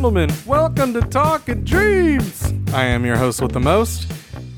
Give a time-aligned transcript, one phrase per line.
[0.00, 2.54] gentlemen, welcome to Talking Dreams.
[2.72, 4.10] I am your host with the most,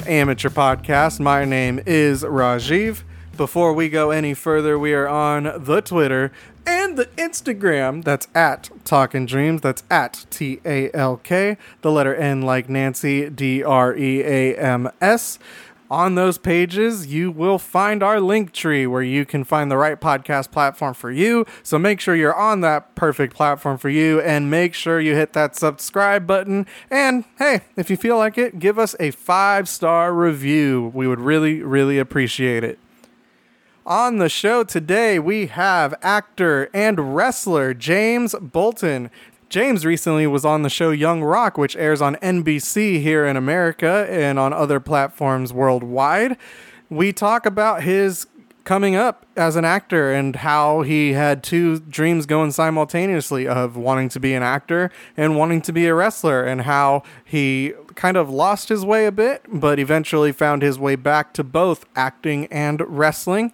[0.07, 1.19] amateur podcast.
[1.19, 3.03] My name is Rajiv.
[3.37, 6.31] Before we go any further, we are on the Twitter
[6.65, 8.05] and the Instagram.
[8.05, 9.63] That's at Talking Dreams.
[9.63, 14.57] That's at T A L K, the letter N like Nancy, D R E A
[14.57, 15.41] M S.
[15.93, 20.01] On those pages, you will find our link tree where you can find the right
[20.01, 21.45] podcast platform for you.
[21.63, 25.35] So make sure you're on that perfect platform for you and make sure you hit
[25.35, 26.67] that subscribe button.
[26.91, 30.91] And hey, if you feel like it, give us a five star review.
[30.95, 32.79] We would really, really appreciate it.
[33.85, 39.11] On the show today, we have actor and wrestler James Bolton.
[39.53, 44.07] James recently was on the show Young Rock, which airs on NBC here in America
[44.09, 46.39] and on other platforms worldwide.
[46.89, 48.27] We talk about his
[48.65, 54.09] coming up as an actor and how he had two dreams going simultaneously of wanting
[54.09, 58.31] to be an actor and wanting to be a wrestler and how he kind of
[58.31, 62.81] lost his way a bit but eventually found his way back to both acting and
[62.89, 63.53] wrestling.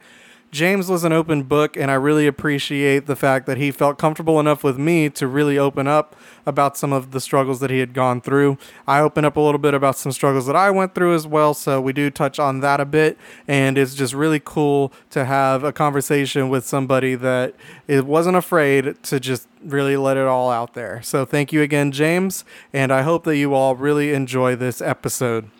[0.50, 4.40] James was an open book, and I really appreciate the fact that he felt comfortable
[4.40, 7.92] enough with me to really open up about some of the struggles that he had
[7.92, 8.56] gone through.
[8.86, 11.52] I open up a little bit about some struggles that I went through as well,
[11.52, 15.64] so we do touch on that a bit, and it's just really cool to have
[15.64, 17.54] a conversation with somebody that
[17.86, 21.02] it wasn't afraid to just really let it all out there.
[21.02, 25.50] So thank you again, James, and I hope that you all really enjoy this episode.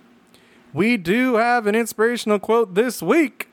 [0.73, 3.48] We do have an inspirational quote this week.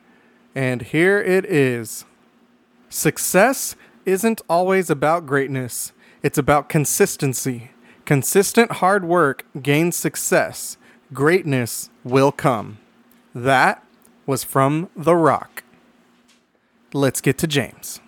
[0.55, 2.05] And here it is
[2.89, 3.75] Success
[4.05, 5.91] isn't always about greatness,
[6.23, 7.71] it's about consistency.
[8.05, 10.77] Consistent hard work gains success.
[11.11, 12.77] Greatness will come.
[13.33, 13.83] That
[14.25, 15.63] was from The Rock.
[16.93, 17.99] Let's get to James.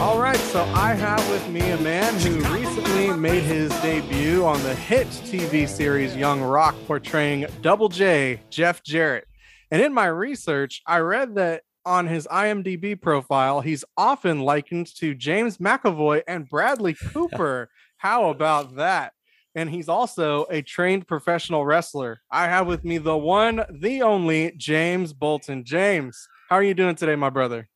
[0.00, 4.60] All right, so I have with me a man who recently made his debut on
[4.62, 9.28] the hit TV series Young Rock, portraying Double J, Jeff Jarrett.
[9.70, 15.14] And in my research, I read that on his IMDb profile, he's often likened to
[15.14, 17.68] James McAvoy and Bradley Cooper.
[17.98, 19.12] How about that?
[19.54, 22.22] And he's also a trained professional wrestler.
[22.30, 25.62] I have with me the one, the only James Bolton.
[25.62, 27.68] James, how are you doing today, my brother?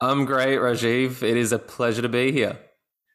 [0.00, 1.22] I'm great, Rajiv.
[1.22, 2.58] It is a pleasure to be here.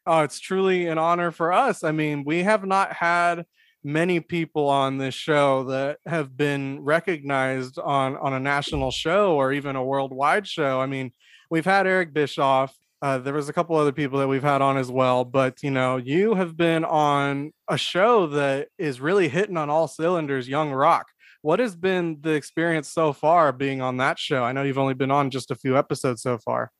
[0.06, 1.82] Oh, it's truly an honor for us.
[1.82, 3.44] I mean, we have not had
[3.82, 9.52] many people on this show that have been recognized on on a national show or
[9.52, 10.80] even a worldwide show.
[10.80, 11.12] I mean,
[11.50, 12.76] we've had Eric Bischoff.
[13.02, 15.72] Uh, there was a couple other people that we've had on as well, but you
[15.72, 20.48] know, you have been on a show that is really hitting on all cylinders.
[20.48, 21.06] Young Rock.
[21.42, 24.42] What has been the experience so far being on that show?
[24.42, 26.72] I know you've only been on just a few episodes so far.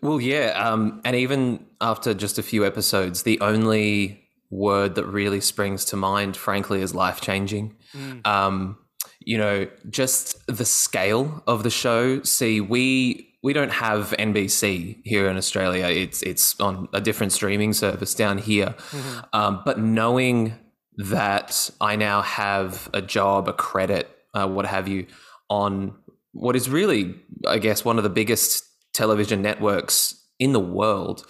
[0.00, 5.40] Well, yeah, um, and even after just a few episodes, the only word that really
[5.40, 7.76] springs to mind, frankly, is life changing.
[7.92, 8.26] Mm.
[8.26, 8.78] Um,
[9.20, 12.22] you know, just the scale of the show.
[12.22, 15.86] See, we we don't have NBC here in Australia.
[15.86, 18.74] It's it's on a different streaming service down here.
[18.90, 19.28] Mhm.
[19.32, 20.54] Um, but knowing
[20.96, 25.06] that I now have a job, a credit, uh, what have you,
[25.48, 25.94] on
[26.32, 27.14] what is really,
[27.46, 31.26] I guess, one of the biggest television networks in the world,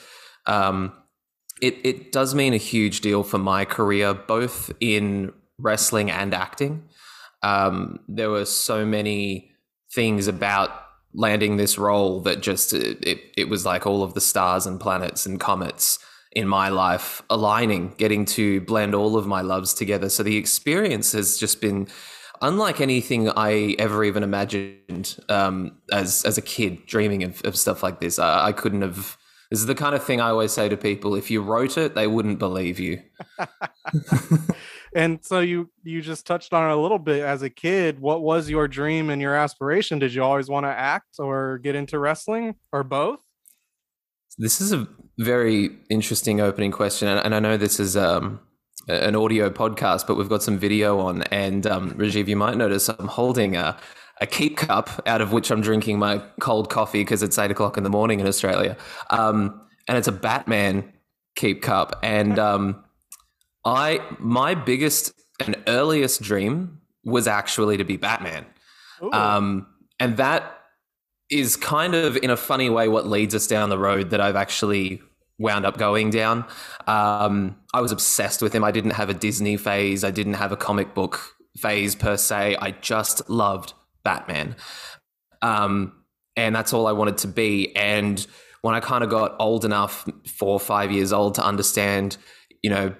[0.46, 0.92] um,
[1.60, 6.84] it, it does mean a huge deal for my career, both in wrestling and acting.
[7.42, 9.50] Um, there were so many
[9.92, 10.70] things about
[11.14, 15.26] landing this role that just it, it was like all of the stars and planets
[15.26, 15.98] and comets
[16.32, 20.08] in my life aligning, getting to blend all of my loves together.
[20.08, 21.86] So the experience has just been
[22.44, 27.82] unlike anything I ever even imagined um, as as a kid, dreaming of, of stuff
[27.82, 28.18] like this.
[28.18, 29.16] I, I couldn't have.
[29.50, 31.94] This is the kind of thing I always say to people: if you wrote it,
[31.94, 33.02] they wouldn't believe you.
[34.94, 38.22] and so you you just touched on it a little bit as a kid what
[38.22, 41.98] was your dream and your aspiration did you always want to act or get into
[41.98, 43.18] wrestling or both
[44.38, 44.86] This is a
[45.18, 48.40] very interesting opening question, and, and I know this is um,
[48.88, 51.22] an audio podcast, but we've got some video on.
[51.24, 53.76] And um, Rajiv, you might notice I'm holding a,
[54.20, 57.76] a keep cup out of which I'm drinking my cold coffee because it's eight o'clock
[57.76, 58.76] in the morning in Australia,
[59.10, 60.92] um, and it's a Batman
[61.36, 61.98] keep cup.
[62.02, 62.84] And um,
[63.64, 65.12] I, my biggest
[65.44, 68.46] and earliest dream was actually to be Batman.
[69.12, 69.66] Um,
[70.00, 70.58] and that
[71.30, 74.36] is kind of, in a funny way, what leads us down the road that I've
[74.36, 75.02] actually
[75.38, 76.44] wound up going down.
[76.86, 78.64] Um, I was obsessed with him.
[78.64, 80.04] I didn't have a Disney phase.
[80.04, 81.20] I didn't have a comic book
[81.56, 82.56] phase per se.
[82.60, 84.56] I just loved Batman.
[85.42, 85.92] Um,
[86.36, 87.74] and that's all I wanted to be.
[87.76, 88.24] And
[88.62, 92.16] when I kind of got old enough, four or five years old, to understand,
[92.62, 92.94] you know,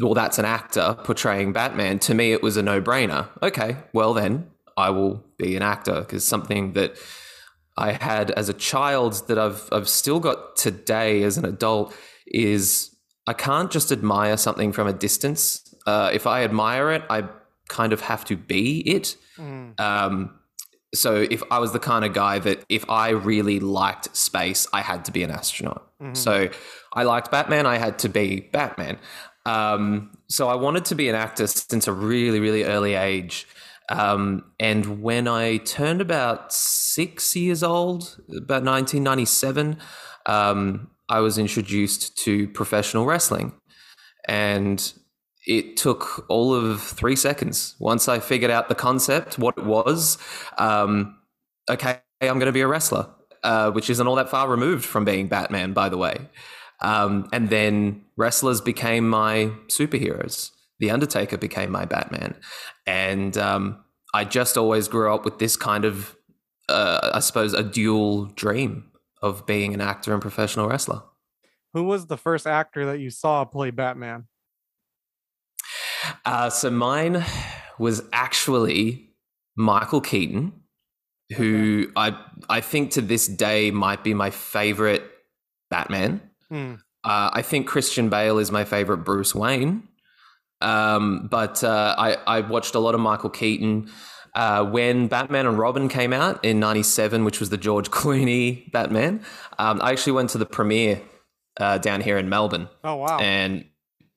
[0.00, 3.28] well, that's an actor portraying Batman, to me, it was a no brainer.
[3.42, 6.96] Okay, well, then I will be an actor because something that
[7.76, 11.94] I had as a child that I've, I've still got today as an adult
[12.26, 12.94] is
[13.26, 15.74] I can't just admire something from a distance.
[15.86, 17.24] Uh, if I admire it, I
[17.68, 19.16] kind of have to be it.
[19.78, 20.38] Um,
[20.94, 24.82] so if I was the kind of guy that if I really liked space, I
[24.82, 25.88] had to be an astronaut.
[26.14, 26.50] So
[26.92, 28.98] I liked Batman, I had to be Batman.
[29.46, 33.46] Um, so I wanted to be an actor since a really, really early age.
[33.88, 39.78] Um, and when I turned about six years old, about 1997,
[40.26, 43.52] um, I was introduced to professional wrestling.
[44.28, 44.92] And
[45.46, 47.74] it took all of three seconds.
[47.78, 50.18] Once I figured out the concept, what it was,
[50.58, 51.18] um,
[51.68, 53.08] okay, I'm going to be a wrestler,
[53.42, 56.28] uh, which isn't all that far removed from being Batman, by the way.
[56.80, 60.50] Um, and then wrestlers became my superheroes.
[60.78, 62.34] The Undertaker became my Batman.
[62.86, 63.84] And um,
[64.14, 66.16] I just always grew up with this kind of,
[66.68, 68.90] uh, I suppose, a dual dream
[69.20, 71.02] of being an actor and professional wrestler.
[71.74, 74.24] Who was the first actor that you saw play Batman?
[76.24, 77.24] Uh, so mine
[77.78, 79.10] was actually
[79.56, 80.52] Michael Keaton,
[81.36, 82.18] who I
[82.48, 85.04] I think to this day might be my favorite
[85.70, 86.20] Batman.
[86.48, 86.74] Hmm.
[87.04, 89.88] Uh, I think Christian Bale is my favorite Bruce Wayne.
[90.62, 93.90] Um, but uh, I, I watched a lot of Michael Keaton.
[94.34, 99.22] Uh, when Batman and Robin came out in 97, which was the George Clooney Batman,
[99.58, 101.02] um, I actually went to the premiere
[101.60, 102.68] uh, down here in Melbourne.
[102.82, 103.18] Oh wow!
[103.18, 103.66] And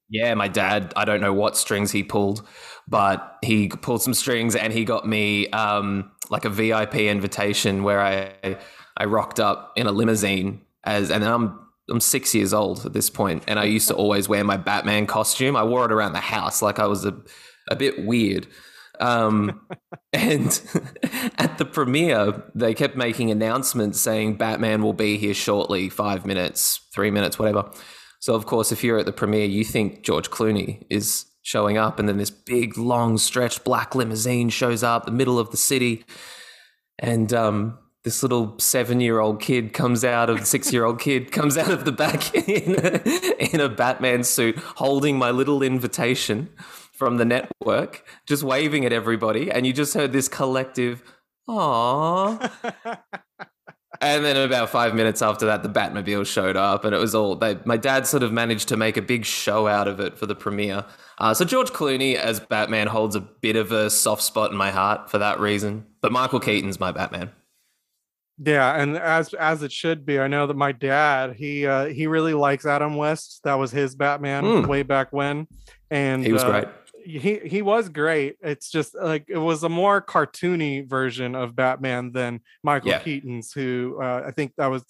[0.09, 2.47] yeah, my dad, I don't know what strings he pulled,
[2.87, 7.99] but he pulled some strings and he got me um, like a VIP invitation where
[7.99, 8.57] I
[8.95, 11.59] I rocked up in a limousine as and I'm
[11.89, 15.05] I'm six years old at this point, and I used to always wear my Batman
[15.05, 15.55] costume.
[15.55, 17.15] I wore it around the house like I was a
[17.69, 18.47] a bit weird.
[18.99, 19.67] Um,
[20.13, 20.47] and
[21.37, 26.79] at the premiere, they kept making announcements saying Batman will be here shortly, five minutes,
[26.93, 27.69] three minutes, whatever.
[28.19, 31.99] So, of course, if you're at the premiere, you think George Clooney is showing up,
[31.99, 36.03] and then this big, long, stretched black limousine shows up, the middle of the city,
[36.97, 41.91] and um, this little seven-year-old kid comes out of six-year-old kid comes out of the
[41.91, 46.49] back in a, in a Batman suit, holding my little invitation
[46.93, 51.03] from the network, just waving at everybody, and you just heard this collective,
[51.49, 52.49] "Aww."
[54.01, 57.35] And then about five minutes after that, the Batmobile showed up, and it was all.
[57.35, 60.25] They, my dad sort of managed to make a big show out of it for
[60.25, 60.83] the premiere.
[61.17, 64.69] Uh, so George Clooney as Batman holds a bit of a soft spot in my
[64.69, 65.85] heart for that reason.
[66.01, 67.31] But Michael Keaton's my Batman.
[68.37, 70.19] Yeah, and as as it should be.
[70.19, 73.41] I know that my dad he uh, he really likes Adam West.
[73.43, 74.67] That was his Batman Hmm.
[74.67, 75.47] way back when,
[75.89, 76.67] and He was uh, great.
[77.05, 78.35] He he was great.
[78.41, 82.99] It's just like it was a more cartoony version of Batman than Michael Yeah.
[82.99, 83.53] Keaton's.
[83.53, 84.83] Who uh, I think that was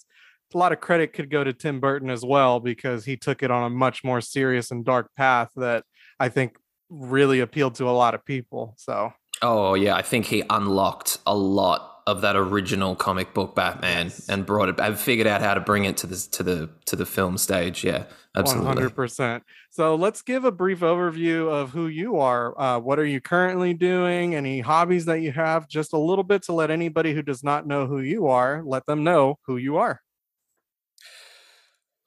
[0.54, 3.50] a lot of credit could go to Tim Burton as well because he took it
[3.50, 5.84] on a much more serious and dark path that
[6.18, 6.56] I think
[6.88, 8.74] really appealed to a lot of people.
[8.78, 9.12] So
[9.42, 14.28] Oh yeah, I think he unlocked a lot of that original comic book Batman Yes.
[14.28, 14.80] and brought it.
[14.80, 17.82] I've figured out how to bring it to the to the to the film stage.
[17.84, 18.04] Yeah,
[18.36, 18.84] absolutely.
[18.84, 19.42] 100%.
[19.70, 22.58] So let's give a brief overview of who you are.
[22.58, 24.34] Uh, what are you currently doing?
[24.34, 25.68] Any hobbies that you have?
[25.68, 28.86] Just a little bit to let anybody who does not know who you are, let
[28.86, 30.00] them know who you are.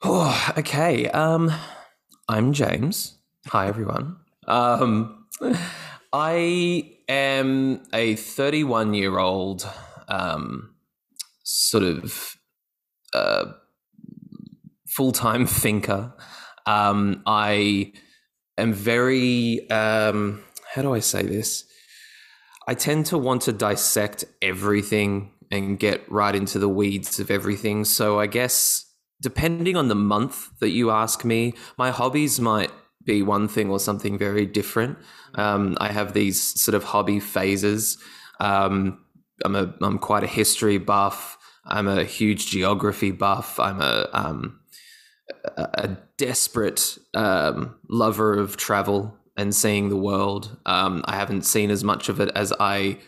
[0.02, 1.08] Oh, okay.
[1.10, 1.52] Um,
[2.28, 3.18] I'm James.
[3.48, 4.16] Hi, everyone.
[4.46, 5.26] Um,
[6.12, 9.68] I am a 31 year old,
[10.10, 10.74] um,
[11.44, 12.36] sort of
[13.14, 13.52] uh,
[14.88, 16.12] full time thinker.
[16.66, 17.92] Um, I
[18.58, 20.42] am very, um,
[20.74, 21.64] how do I say this?
[22.68, 27.84] I tend to want to dissect everything and get right into the weeds of everything.
[27.84, 28.86] So I guess
[29.20, 32.70] depending on the month that you ask me, my hobbies might
[33.04, 34.98] be one thing or something very different.
[35.34, 37.98] Um, I have these sort of hobby phases.
[38.38, 39.04] Um,
[39.44, 41.38] I'm a I'm quite a history buff.
[41.64, 43.58] I'm a huge geography buff.
[43.60, 44.60] I'm a um,
[45.56, 50.54] a, desperate um, lover of travel and seeing the world.
[50.66, 52.98] Um, I haven't seen as much of it as I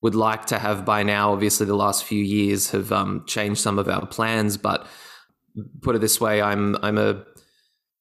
[0.00, 1.32] would like to have by now.
[1.32, 4.86] Obviously, the last few years have um, changed some of our plans, but
[5.82, 7.24] put it this way, I'm I'm a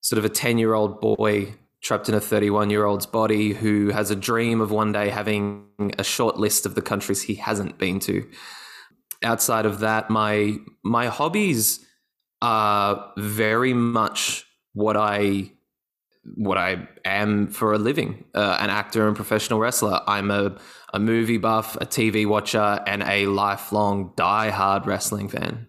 [0.02, 3.90] sort of a ten year old boy trapped in a 31 year old's body who
[3.90, 5.66] has a dream of one day having
[5.98, 8.28] a short list of the countries he hasn't been to.
[9.24, 11.86] Outside of that, my my hobbies
[12.42, 15.52] are very much what I
[16.36, 20.02] what I am for a living uh, an actor and professional wrestler.
[20.08, 20.58] I'm a,
[20.94, 25.68] a movie buff, a TV watcher, and a lifelong die-hard wrestling fan.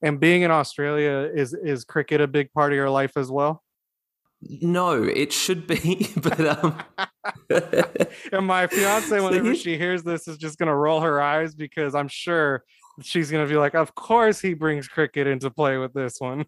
[0.00, 3.64] And being in Australia is is cricket a big part of your life as well?
[4.40, 6.78] No, it should be, but um,
[8.32, 12.08] And my fiance, whenever she hears this, is just gonna roll her eyes because I'm
[12.08, 12.64] sure
[13.02, 16.46] she's gonna be like, "Of course he brings cricket into play with this one."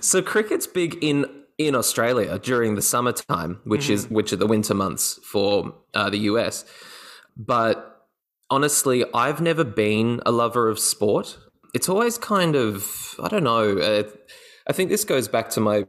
[0.00, 1.26] so cricket's big in
[1.56, 6.18] in Australia during the summertime, which is which are the winter months for uh, the
[6.18, 6.64] US.
[7.36, 8.06] But
[8.50, 11.38] honestly, I've never been a lover of sport.
[11.74, 13.78] It's always kind of I don't know.
[13.78, 14.02] Uh,
[14.68, 15.84] I think this goes back to my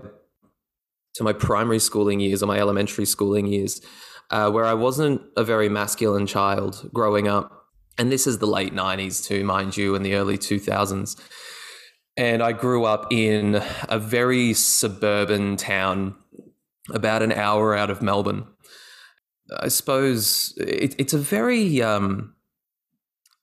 [1.16, 3.82] to my primary schooling years or my elementary schooling years,
[4.30, 7.68] uh, where I wasn't a very masculine child growing up.
[7.98, 11.20] And this is the late '90s too, mind you, and the early 2000s.
[12.16, 16.16] And I grew up in a very suburban town,
[16.90, 18.46] about an hour out of Melbourne.
[19.58, 22.36] I suppose it, it's a very um,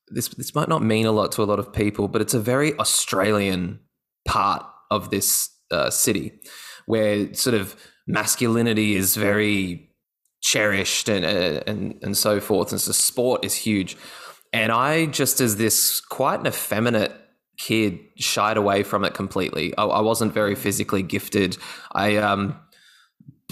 [0.09, 2.39] this this might not mean a lot to a lot of people, but it's a
[2.39, 3.81] very Australian
[4.25, 6.39] part of this uh, city,
[6.85, 7.75] where sort of
[8.07, 9.89] masculinity is very
[10.41, 13.97] cherished and uh, and and so forth, and so sport is huge.
[14.53, 17.11] And I just as this quite an effeminate
[17.57, 19.75] kid shied away from it completely.
[19.77, 21.57] I, I wasn't very physically gifted.
[21.91, 22.59] I um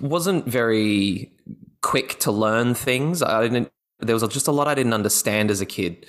[0.01, 1.31] wasn't very
[1.81, 3.21] quick to learn things.
[3.21, 3.71] I didn't.
[3.99, 6.05] There was just a lot I didn't understand as a kid.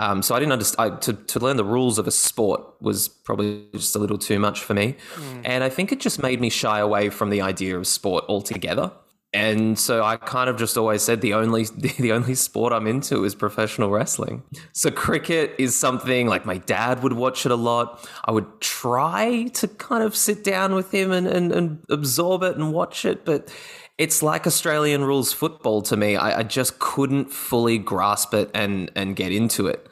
[0.00, 3.66] Um, so I didn't understand to, to learn the rules of a sport was probably
[3.74, 4.96] just a little too much for me,
[5.44, 8.92] and I think it just made me shy away from the idea of sport altogether.
[9.34, 11.64] And so I kind of just always said the only
[11.98, 14.42] the only sport I'm into is professional wrestling.
[14.72, 18.08] So cricket is something like my dad would watch it a lot.
[18.24, 22.56] I would try to kind of sit down with him and, and, and absorb it
[22.56, 23.54] and watch it, but
[23.98, 26.16] it's like Australian rules football to me.
[26.16, 29.89] I, I just couldn't fully grasp it and and get into it.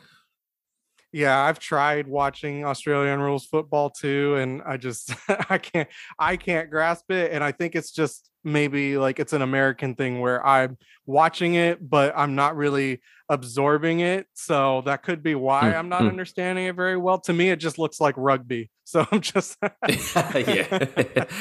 [1.12, 5.14] Yeah, I've tried watching Australian rules football too, and I just
[5.50, 5.88] I can't
[6.18, 7.32] I can't grasp it.
[7.32, 11.78] And I think it's just maybe like it's an American thing where I'm watching it,
[11.88, 13.00] but I'm not really
[13.30, 14.26] absorbing it.
[14.34, 16.08] So that could be why Mm, I'm not mm.
[16.08, 17.18] understanding it very well.
[17.20, 18.70] To me, it just looks like rugby.
[18.88, 19.54] So I'm just
[19.86, 20.66] yeah,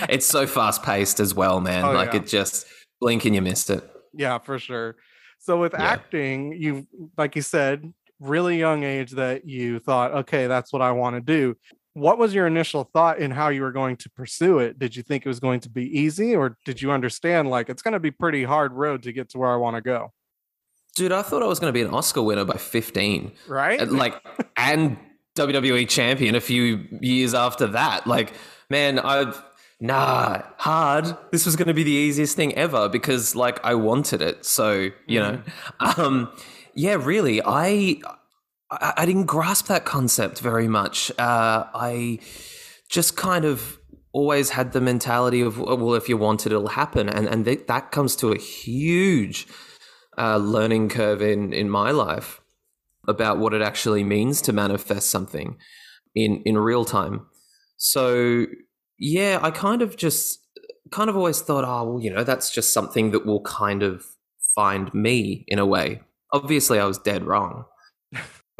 [0.09, 1.85] it's so fast paced as well, man.
[1.85, 2.19] Oh, like yeah.
[2.19, 2.67] it just
[2.99, 3.89] blink and you missed it.
[4.13, 4.97] yeah, for sure.
[5.39, 5.85] So with Yeah.
[5.85, 10.91] acting, you like you said, really young age that you thought, okay, that's what I
[10.91, 11.55] want to do.
[11.93, 14.77] What was your initial thought in how you were going to pursue it?
[14.77, 17.81] Did you think it was going to be easy or did you understand like it's
[17.81, 20.13] going to be pretty hard road to get to where I want to go?
[20.95, 23.31] Dude, I thought I was going to be an Oscar winner by 15.
[23.47, 23.87] Right?
[23.87, 24.23] Like
[24.57, 24.97] and
[25.35, 28.05] WWE champion a few years after that.
[28.07, 28.33] Like,
[28.69, 29.43] man, I've,
[29.79, 31.15] nah, hard.
[31.31, 34.45] This was going to be the easiest thing ever because like I wanted it.
[34.45, 35.41] So, you know.
[35.79, 36.31] Um
[36.77, 37.41] yeah, really.
[37.43, 37.99] I
[38.69, 41.11] I, didn't grasp that concept very much.
[41.17, 42.19] Uh I
[42.89, 43.79] just kind of
[44.13, 47.67] always had the mentality of well if you want it it'll happen and and th-
[47.67, 49.47] that comes to a huge
[50.17, 52.41] uh, learning curve in in my life
[53.07, 55.57] about what it actually means to manifest something
[56.15, 57.27] in in real time.
[57.77, 58.47] So
[58.99, 60.39] yeah, I kind of just
[60.91, 64.03] kind of always thought, oh well, you know, that's just something that will kind of
[64.55, 66.01] find me in a way.
[66.33, 67.65] Obviously, I was dead wrong.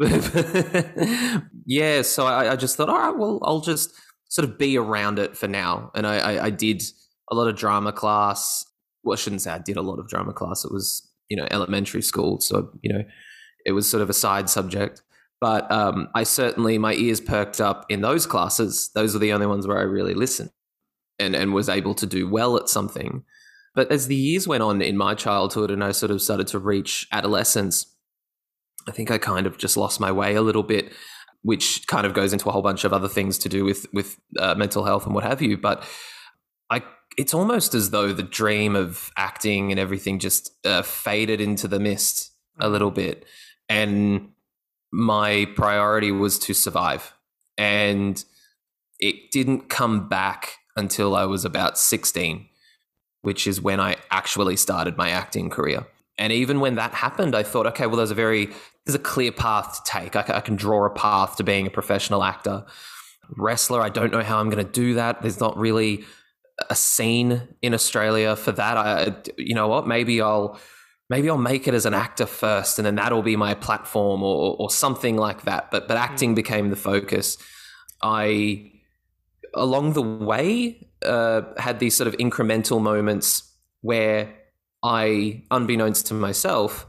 [1.66, 3.92] yeah, so I, I just thought, all right, well, I'll just
[4.28, 5.90] sort of be around it for now.
[5.94, 6.82] And I, I, I did
[7.30, 8.64] a lot of drama class.
[9.02, 10.64] Well, I shouldn't say I did a lot of drama class.
[10.64, 12.40] It was, you know, elementary school.
[12.40, 13.02] So, you know,
[13.66, 15.02] it was sort of a side subject.
[15.40, 18.90] But um, I certainly, my ears perked up in those classes.
[18.94, 20.50] Those are the only ones where I really listened
[21.18, 23.24] and, and was able to do well at something.
[23.78, 26.58] But as the years went on in my childhood and I sort of started to
[26.58, 27.86] reach adolescence,
[28.88, 30.92] I think I kind of just lost my way a little bit,
[31.42, 34.18] which kind of goes into a whole bunch of other things to do with with
[34.36, 35.56] uh, mental health and what have you.
[35.56, 35.84] But
[36.70, 36.82] I,
[37.16, 41.78] it's almost as though the dream of acting and everything just uh, faded into the
[41.78, 43.26] mist a little bit,
[43.68, 44.30] and
[44.92, 47.12] my priority was to survive,
[47.56, 48.24] and
[48.98, 52.47] it didn't come back until I was about sixteen,
[53.22, 55.86] which is when I actually started my acting career.
[56.18, 58.48] And even when that happened, I thought, okay, well, there's a very
[58.84, 60.16] there's a clear path to take.
[60.16, 62.64] I, I can draw a path to being a professional actor,
[63.36, 63.80] wrestler.
[63.82, 65.20] I don't know how I'm going to do that.
[65.20, 66.04] There's not really
[66.70, 68.76] a scene in Australia for that.
[68.76, 69.86] I, you know what?
[69.86, 70.58] Maybe I'll
[71.08, 74.56] maybe I'll make it as an actor first, and then that'll be my platform, or
[74.58, 75.70] or something like that.
[75.70, 76.36] But but acting hmm.
[76.36, 77.36] became the focus.
[78.02, 78.72] I
[79.54, 84.34] along the way uh, had these sort of incremental moments where
[84.82, 86.86] I, unbeknownst to myself,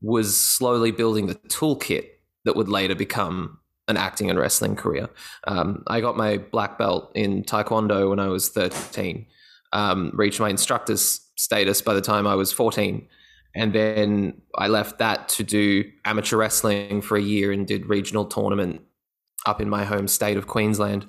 [0.00, 2.06] was slowly building the toolkit
[2.44, 5.08] that would later become an acting and wrestling career.
[5.46, 9.26] Um, I got my black belt in Taekwondo when I was 13,
[9.72, 13.06] um, reached my instructor's status by the time I was 14.
[13.54, 18.24] And then I left that to do amateur wrestling for a year and did regional
[18.24, 18.80] tournament
[19.44, 21.06] up in my home state of Queensland.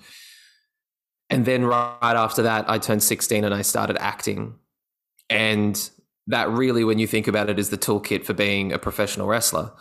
[1.33, 4.55] And then right after that, I turned 16 and I started acting.
[5.29, 5.89] And
[6.27, 9.71] that really, when you think about it, is the toolkit for being a professional wrestler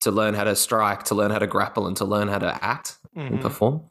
[0.00, 2.58] to learn how to strike, to learn how to grapple, and to learn how to
[2.64, 3.42] act and Mhm.
[3.42, 3.82] perform.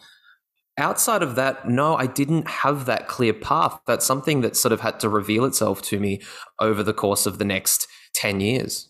[0.77, 3.79] Outside of that, no, I didn't have that clear path.
[3.85, 6.21] That's something that sort of had to reveal itself to me
[6.59, 8.89] over the course of the next 10 years.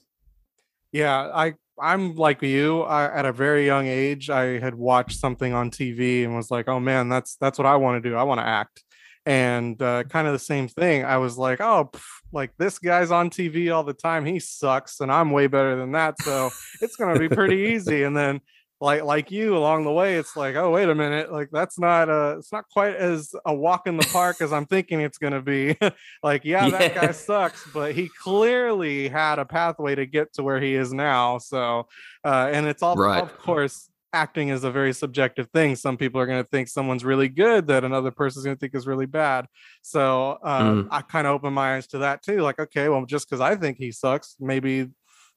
[0.91, 2.83] Yeah, I I'm like you.
[2.83, 6.67] I, at a very young age, I had watched something on TV and was like,
[6.67, 8.15] "Oh man, that's that's what I want to do.
[8.15, 8.83] I want to act."
[9.25, 11.03] And uh, kind of the same thing.
[11.03, 14.25] I was like, "Oh, pff, like this guy's on TV all the time.
[14.25, 16.21] He sucks, and I'm way better than that.
[16.21, 18.41] So it's gonna be pretty easy." And then,
[18.81, 21.31] like like you, along the way, it's like, "Oh, wait a minute.
[21.31, 24.65] Like that's not uh it's not quite as a walk in the park as I'm
[24.65, 25.77] thinking it's gonna be."
[26.23, 30.59] like, yeah, that guy sucks, but he clearly had a pathway to get to where
[30.59, 31.38] he is now.
[31.38, 31.88] So,
[32.25, 33.21] uh, and it's all, Right.
[33.23, 35.75] of course, acting is a very subjective thing.
[35.75, 38.75] Some people are going to think someone's really good that another person's going to think
[38.75, 39.45] is really bad.
[39.83, 40.88] So, uh, Mm.
[40.91, 42.41] I kind of open my eyes to that too.
[42.41, 44.89] Like, okay, well, just because I think he sucks, maybe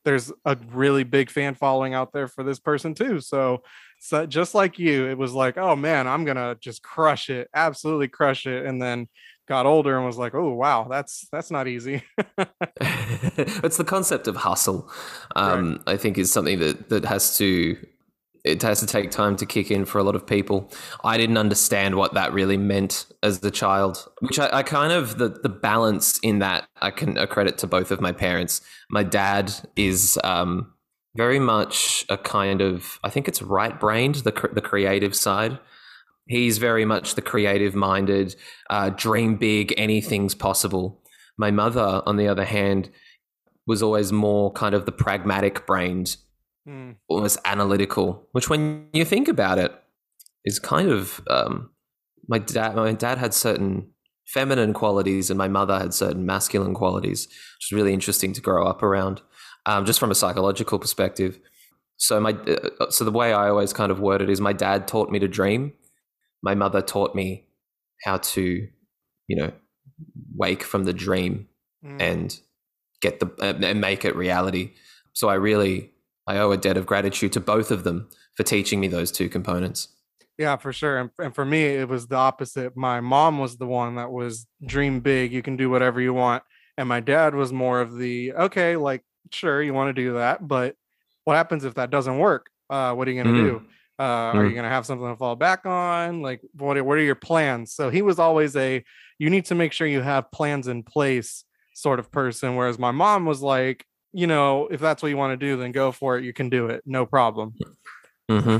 [0.05, 3.21] there's a really big fan following out there for this person too.
[3.21, 3.63] So,
[3.99, 8.09] so just like you, it was like, oh man, I'm gonna just crush it, absolutely
[8.09, 9.09] crush it, and then
[9.47, 12.03] got older and was like, oh wow, that's that's not easy.
[12.81, 14.91] it's the concept of hustle.
[15.37, 17.77] Um, I think is something that that has to
[18.45, 20.71] it has to take time to kick in for a lot of people.
[21.03, 25.19] I didn't understand what that really meant as a child, which I, I kind of
[25.19, 28.61] the the balance in that I can accredit to both of my parents.
[28.91, 30.73] My dad is um,
[31.17, 35.59] very much a kind of I think it's right brained the the creative side.
[36.27, 38.35] He's very much the creative minded,
[38.71, 41.03] uh, dream big, anything's possible.
[41.37, 42.89] My mother, on the other hand,
[43.67, 46.17] was always more kind of the pragmatic brained,
[46.67, 46.93] Hmm.
[47.09, 48.27] almost analytical.
[48.33, 49.73] Which, when you think about it,
[50.45, 51.71] is kind of um,
[52.29, 52.75] my dad.
[52.77, 53.91] My dad had certain
[54.27, 58.67] feminine qualities, and my mother had certain masculine qualities, which is really interesting to grow
[58.67, 59.21] up around,
[59.67, 61.39] um, just from a psychological perspective.
[61.97, 64.89] So my uh, so the way I always kind of word it is, my dad
[64.89, 65.73] taught me to dream.
[66.43, 67.47] My mother taught me
[68.03, 68.69] how to,
[69.29, 69.53] you know,
[70.37, 71.49] wake from the dream
[71.85, 72.01] Mm.
[72.01, 72.41] and
[73.03, 74.73] get the uh, and make it reality.
[75.13, 75.93] So I really
[76.27, 79.29] I owe a debt of gratitude to both of them for teaching me those two
[79.29, 79.89] components.
[80.39, 80.99] Yeah, for sure.
[80.99, 82.77] And, and for me, it was the opposite.
[82.77, 85.33] My mom was the one that was dream big.
[85.33, 86.43] You can do whatever you want.
[86.77, 90.47] And my dad was more of the, okay, like, sure, you want to do that.
[90.47, 90.75] But
[91.23, 92.51] what happens if that doesn't work?
[92.69, 93.45] Uh, what are you going to Mm.
[93.61, 93.67] do?
[93.97, 96.21] Uh, Are you going to have something to fall back on?
[96.21, 97.73] Like, what, are- what are your plans?
[97.73, 98.85] So he was always a,
[99.21, 101.45] you need to make sure you have plans in place
[101.77, 102.57] sort of person.
[102.57, 105.73] Whereas my mom was like, you know, if that's what you want to do, then
[105.73, 106.25] go for it.
[106.25, 106.83] You can do it.
[106.87, 107.55] No problem.
[108.31, 108.59] hmm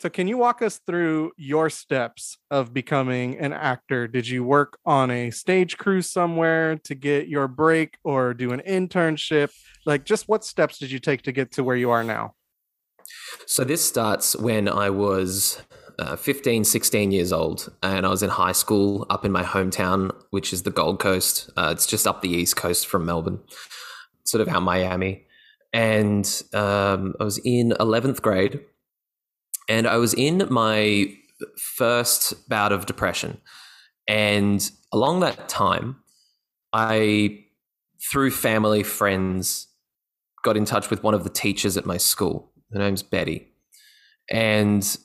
[0.00, 4.08] So, can you walk us through your steps of becoming an actor?
[4.08, 8.62] Did you work on a stage crew somewhere to get your break or do an
[8.66, 9.50] internship?
[9.84, 12.34] Like, just what steps did you take to get to where you are now?
[13.46, 15.60] So this starts when I was
[15.98, 20.10] uh, 15, 16 years old, and I was in high school up in my hometown,
[20.30, 21.50] which is the Gold Coast.
[21.56, 23.40] Uh, it's just up the east coast from Melbourne,
[24.24, 25.24] sort of out Miami.
[25.72, 28.60] And um, I was in 11th grade,
[29.68, 31.14] and I was in my
[31.56, 33.40] first bout of depression.
[34.08, 35.96] And along that time,
[36.72, 37.44] I,
[38.10, 39.68] through family, friends,
[40.42, 42.52] got in touch with one of the teachers at my school.
[42.72, 43.48] Her name's Betty.
[44.30, 44.96] And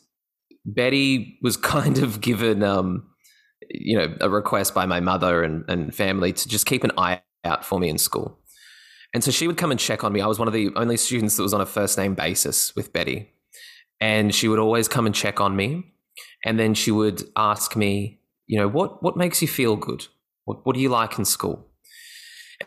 [0.66, 3.08] Betty was kind of given, um,
[3.70, 7.22] you know, a request by my mother and, and family to just keep an eye
[7.44, 8.40] out for me in school.
[9.14, 10.22] And so she would come and check on me.
[10.22, 12.94] I was one of the only students that was on a first name basis with
[12.94, 13.32] Betty.
[14.00, 15.94] And she would always come and check on me.
[16.46, 20.08] And then she would ask me, you know, what, what makes you feel good?
[20.46, 21.68] What, what do you like in school?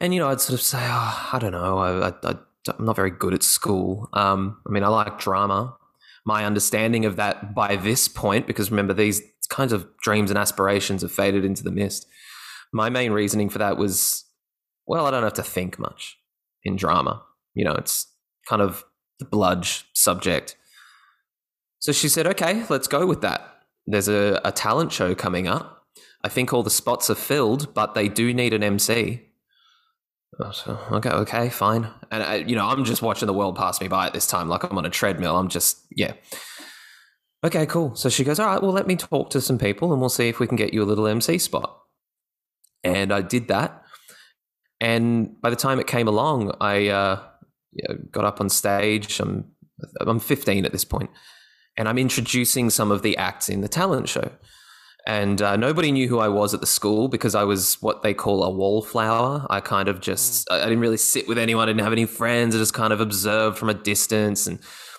[0.00, 1.78] And, you know, I'd sort of say, oh, I don't know.
[1.78, 2.34] I, I, I,
[2.78, 4.08] I'm not very good at school.
[4.12, 5.76] Um, I mean, I like drama.
[6.24, 11.02] My understanding of that by this point, because remember, these kinds of dreams and aspirations
[11.02, 12.06] have faded into the mist,
[12.72, 14.24] my main reasoning for that was,
[14.86, 16.19] well, I don't have to think much
[16.64, 17.22] in drama.
[17.54, 18.06] You know, it's
[18.48, 18.84] kind of
[19.18, 20.56] the bludge subject.
[21.78, 23.62] So she said, okay, let's go with that.
[23.86, 25.86] There's a, a talent show coming up.
[26.22, 29.22] I think all the spots are filled, but they do need an MC.
[30.52, 31.88] So, okay, okay, fine.
[32.10, 34.48] And I, you know, I'm just watching the world pass me by at this time,
[34.48, 35.36] like I'm on a treadmill.
[35.36, 36.12] I'm just, yeah.
[37.44, 37.94] Okay, cool.
[37.94, 40.28] So she goes, all right, well, let me talk to some people and we'll see
[40.28, 41.78] if we can get you a little MC spot.
[42.84, 43.79] And I did that.
[44.80, 47.22] And by the time it came along, I uh,
[47.72, 49.20] yeah, got up on stage.
[49.20, 49.44] I'm,
[50.00, 51.10] I'm 15 at this point,
[51.76, 54.30] and I'm introducing some of the acts in the talent show.
[55.06, 58.12] And uh, nobody knew who I was at the school because I was what they
[58.12, 59.46] call a wallflower.
[59.48, 61.68] I kind of just, I I didn't really sit with anyone.
[61.68, 62.54] I didn't have any friends.
[62.54, 64.58] I just kind of observed from a distance and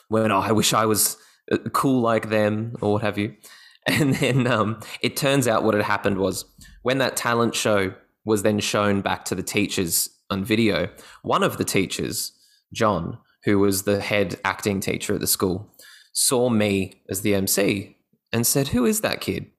[0.10, 1.17] went, oh, I wish I was
[1.52, 3.36] uh, cool like them or what have you.
[3.88, 6.46] And then um, it turns out what had happened was
[6.84, 10.90] when that talent show was then shown back to the teachers on video,
[11.24, 12.32] one of the teachers,
[12.74, 15.74] John, who was the head acting teacher at the school,
[16.14, 17.98] saw me as the MC
[18.32, 19.52] and said, Who is that kid?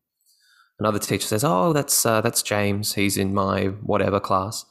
[0.82, 2.94] Another teacher says, "Oh, that's uh, that's James.
[2.94, 4.64] He's in my whatever class."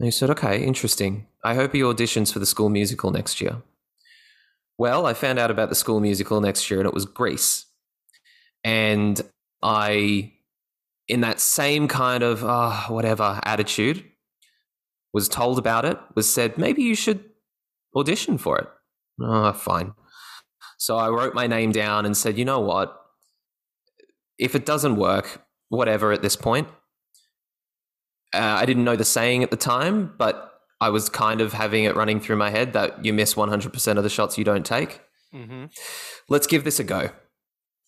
[0.00, 1.28] And he said, "Okay, interesting.
[1.44, 3.62] I hope he auditions for the school musical next year."
[4.78, 7.66] Well, I found out about the school musical next year, and it was Grease.
[8.64, 9.20] And
[9.62, 10.32] I,
[11.08, 14.04] in that same kind of ah whatever attitude,
[15.12, 15.98] was told about it.
[16.14, 17.24] Was said maybe you should
[17.96, 18.68] audition for it.
[19.20, 19.94] Oh, fine.
[20.76, 22.98] So I wrote my name down and said, you know what?
[24.38, 26.68] if it doesn't work, whatever at this point.
[28.32, 31.84] Uh, I didn't know the saying at the time, but I was kind of having
[31.84, 35.00] it running through my head that you miss 100% of the shots you don't take.
[35.34, 35.66] Mm-hmm.
[36.28, 37.10] Let's give this a go.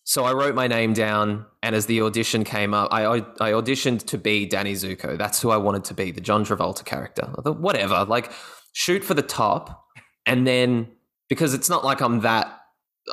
[0.03, 4.05] So I wrote my name down, and as the audition came up, I, I, auditioned
[4.07, 5.17] to be Danny Zuko.
[5.17, 7.29] That's who I wanted to be, the John Travolta character.
[7.37, 8.31] I thought, whatever, like
[8.73, 9.85] shoot for the top,
[10.25, 10.87] and then
[11.29, 12.61] because it's not like I'm that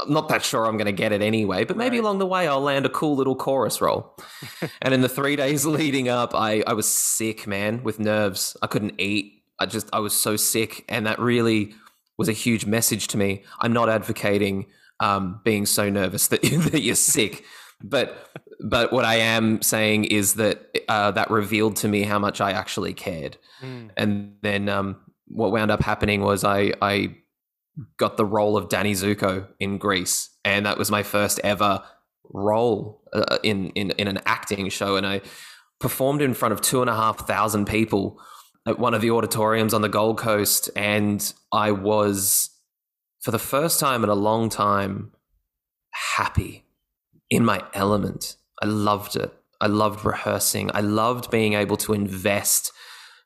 [0.03, 2.05] I'm not that sure I'm going to get it anyway, but maybe Right.
[2.05, 4.17] along the way I'll land a cool little chorus role.
[4.83, 8.57] and in the three days leading up, I, I was sick, man, with nerves.
[8.61, 9.43] I couldn't eat.
[9.59, 10.85] I just, I was so sick.
[10.89, 11.75] And that really
[12.19, 13.45] was a huge message to me.
[13.61, 14.67] I'm not advocating
[15.01, 17.45] um, being so nervous that, that you're sick.
[17.83, 18.31] But,
[18.61, 22.53] but what I am saying is that uh, that revealed to me how much I
[22.53, 23.37] actually cared.
[23.63, 23.91] Mm.
[23.97, 27.17] And then um, what wound up happening was I, I
[27.97, 31.83] got the role of Danny Zuko in Grease, and that was my first ever
[32.25, 35.21] role uh, in, in in an acting show, and I
[35.81, 38.21] performed in front of two and a half thousand people
[38.67, 42.51] at one of the auditoriums on the Gold Coast, and I was
[43.21, 45.13] for the first time in a long time
[46.17, 46.65] happy
[47.31, 48.37] in my element.
[48.63, 49.33] I loved it.
[49.61, 50.71] I loved rehearsing.
[50.75, 52.73] I loved being able to invest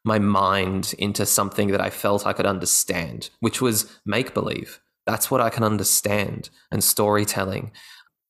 [0.05, 4.81] my mind into something that I felt I could understand, which was make believe.
[5.07, 7.73] That's what I can understand, and storytelling,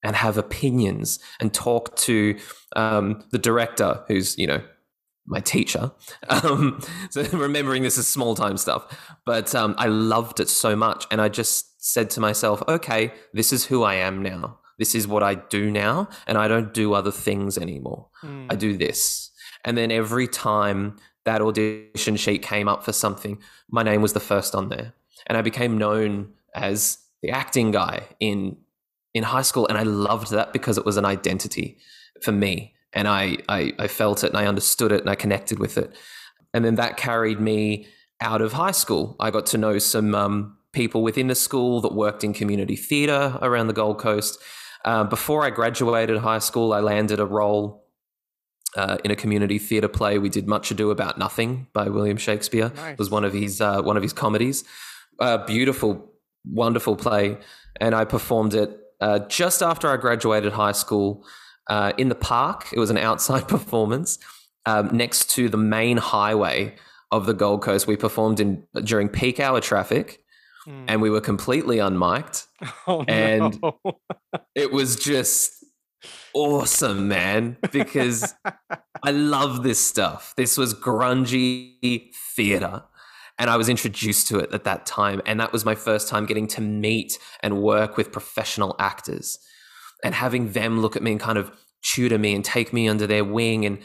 [0.03, 2.39] and have opinions, and talk to
[2.77, 4.63] um, the director, who's you know
[5.27, 5.93] my teacher.
[6.29, 6.81] Um,
[7.11, 11.21] so remembering this is small time stuff, but um, I loved it so much, and
[11.21, 14.59] I just said to myself, okay, this is who I am now.
[14.79, 18.09] This is what I do now, and I don't do other things anymore.
[18.23, 18.47] Mm.
[18.51, 19.31] I do this.
[19.65, 23.39] And then every time that audition sheet came up for something,
[23.71, 24.95] my name was the first on there.
[25.27, 28.57] And I became known as the acting guy in
[29.15, 29.67] in high school.
[29.69, 31.79] And I loved that because it was an identity
[32.23, 32.75] for me.
[32.93, 35.97] And I, I, I felt it and I understood it and I connected with it.
[36.53, 37.87] And then that carried me
[38.21, 39.17] out of high school.
[39.19, 43.39] I got to know some um, people within the school that worked in community theatre
[43.41, 44.39] around the Gold Coast.
[44.85, 47.87] Uh, before I graduated high school, I landed a role
[48.77, 50.19] uh, in a community theatre play.
[50.19, 52.73] We did Much Ado About Nothing by William Shakespeare.
[52.75, 52.93] Nice.
[52.93, 54.65] It was one of his uh, one of his comedies.
[55.19, 56.11] Uh, beautiful,
[56.45, 57.39] wonderful play,
[57.81, 61.25] and I performed it uh, just after I graduated high school
[61.69, 62.69] uh, in the park.
[62.73, 64.19] It was an outside performance
[64.67, 66.75] um, next to the main highway
[67.11, 67.87] of the Gold Coast.
[67.87, 70.19] We performed in during peak hour traffic,
[70.65, 70.85] Mm.
[70.87, 72.47] and we were completely unmiked.
[72.87, 73.81] Oh, and- no.
[74.55, 75.65] It was just
[76.35, 78.33] awesome, man, because
[79.03, 80.35] I love this stuff.
[80.37, 82.85] This was grungy theater.
[83.39, 85.21] And I was introduced to it at that time.
[85.27, 89.39] And that was my first time getting to meet and work with professional actors
[90.03, 91.51] and having them look at me and kind of
[91.83, 93.65] tutor me and take me under their wing.
[93.65, 93.79] And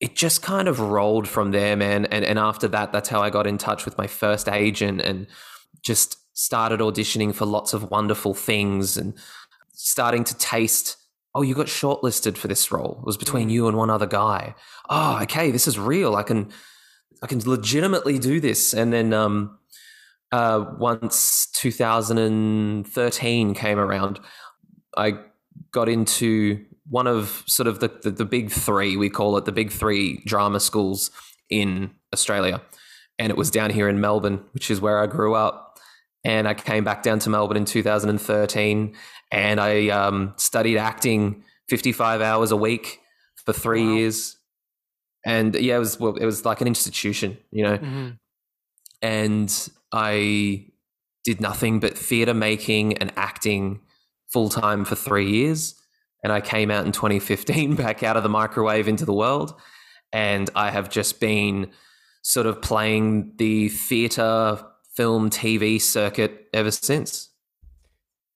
[0.00, 2.06] it just kind of rolled from there, man.
[2.06, 5.26] And, and after that, that's how I got in touch with my first agent and
[5.82, 9.14] just started auditioning for lots of wonderful things and
[9.72, 10.96] starting to taste
[11.36, 12.96] oh, you got shortlisted for this role.
[13.00, 14.54] It was between you and one other guy.
[14.88, 16.16] Oh, okay, this is real.
[16.16, 16.50] I can,
[17.22, 18.72] I can legitimately do this.
[18.72, 19.58] And then um,
[20.32, 24.18] uh, once 2013 came around,
[24.96, 25.18] I
[25.72, 29.52] got into one of sort of the, the, the big three, we call it the
[29.52, 31.10] big three drama schools
[31.50, 32.62] in Australia.
[33.18, 35.78] And it was down here in Melbourne, which is where I grew up.
[36.24, 38.94] And I came back down to Melbourne in 2013
[39.32, 43.00] and I um, studied acting 55 hours a week
[43.44, 43.94] for three Wow.
[43.94, 44.36] years.
[45.24, 47.78] And yeah, it was, well, it was like an institution, you know?
[47.78, 48.18] Mhm.
[49.02, 50.66] and I
[51.24, 53.80] did nothing but theater making and acting
[54.32, 55.74] full time for three years.
[56.22, 59.54] And I came out in 2015 back out of the microwave into the world.
[60.12, 61.70] And I have just been
[62.22, 64.58] sort of playing the theater,
[64.94, 67.30] film, TV circuit ever since.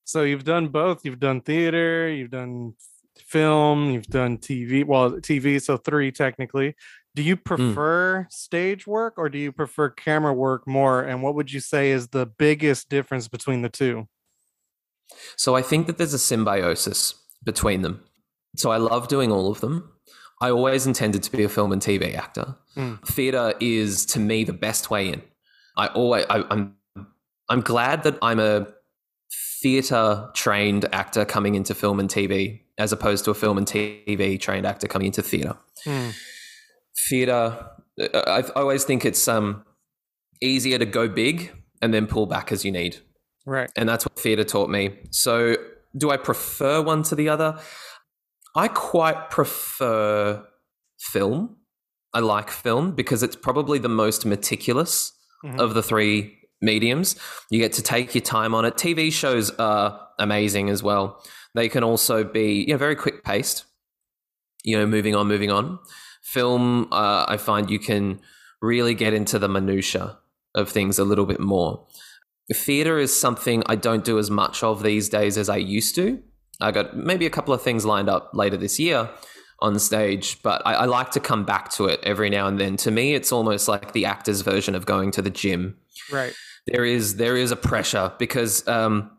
[0.05, 1.05] So you've done both.
[1.05, 2.75] You've done theater, you've done
[3.17, 4.85] film, you've done TV.
[4.85, 6.75] Well, TV, so three technically.
[7.15, 7.43] Do you hmm.
[7.43, 11.03] prefer stage work or do you prefer camera work more?
[11.03, 14.09] And what would you say is the biggest difference between the two?
[15.37, 18.03] So I think that there's a symbiosis between them.
[18.57, 19.93] So I love doing all of them.
[20.41, 22.57] I always intended to be a film and TV actor.
[22.77, 23.07] Mm.
[23.07, 25.23] Theater is to me the best way in.
[25.77, 26.75] I always I, I'm
[27.49, 28.67] I'm glad that I'm a
[29.61, 34.41] theater trained actor coming into film and TV as opposed to a film and TV
[34.41, 35.57] trained actor coming into theater.
[35.85, 36.11] Hmm.
[37.09, 37.67] Theater,
[37.99, 39.65] I I always think it's um
[40.41, 42.99] easier to go big and then pull back as you need
[43.47, 43.71] Right.
[43.77, 44.99] and that's what theatre taught me.
[45.11, 45.57] So,
[45.97, 47.59] do I prefer one to the other?
[48.55, 50.47] I quite prefer
[50.99, 51.57] film.
[52.13, 55.13] I like film because it's probably the most meticulous
[55.45, 55.59] Mhm.
[55.61, 57.17] of the three mediums.
[57.51, 58.77] You get to take your time on it.
[58.77, 61.25] TV shows are amazing as well.
[61.55, 63.65] They can also be, you know, very quick paced.
[64.63, 65.79] You know, moving on, moving on.
[66.23, 68.21] Film, uh, I find you can
[68.61, 70.19] really get into the minutia
[70.55, 71.87] of things a little bit more.
[72.53, 76.21] Theater is something I don't do as much of these days as I used to.
[76.61, 79.09] I got maybe a couple of things lined up later this year
[79.61, 82.77] on stage, but I, I like to come back to it every now and then.
[82.79, 85.77] To me, it's almost like the actor's version of going to the gym.
[86.11, 86.35] Right.
[86.67, 89.11] There is there is a pressure because um,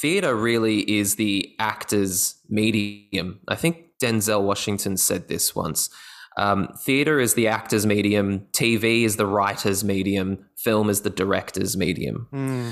[0.00, 3.40] theater really is the actor's medium.
[3.48, 5.90] I think Denzel Washington said this once.
[6.36, 8.46] Um, theater is the actor's medium.
[8.52, 10.46] TV is the writer's medium.
[10.56, 12.26] Film is the director's medium.
[12.30, 12.70] Hmm.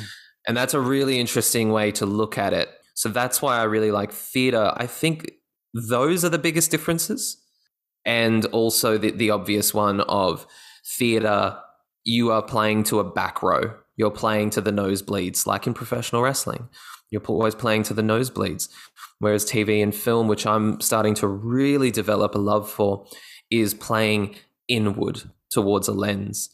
[0.48, 2.68] And that's a really interesting way to look at it.
[2.94, 4.72] So that's why I really like theater.
[4.77, 5.31] I think
[5.72, 7.40] those are the biggest differences.
[8.05, 10.46] And also the, the obvious one of
[10.98, 11.57] theater,
[12.05, 13.77] you are playing to a back row.
[13.96, 16.68] You're playing to the nosebleeds, like in professional wrestling.
[17.11, 18.68] You're always playing to the nosebleeds.
[19.18, 23.07] Whereas TV and film, which I'm starting to really develop a love for,
[23.53, 24.35] is playing
[24.69, 26.51] inward towards a lens.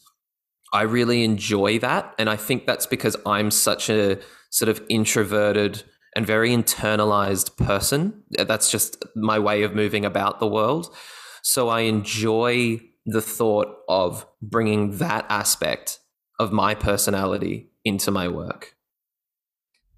[0.73, 2.15] I really enjoy that.
[2.19, 4.19] And I think that's because I'm such a
[4.51, 5.83] sort of introverted
[6.15, 8.23] and very internalized person.
[8.31, 10.95] That's just my way of moving about the world.
[11.43, 16.01] So I enjoy the thought of bringing that aspect
[16.39, 18.75] of my personality into my work.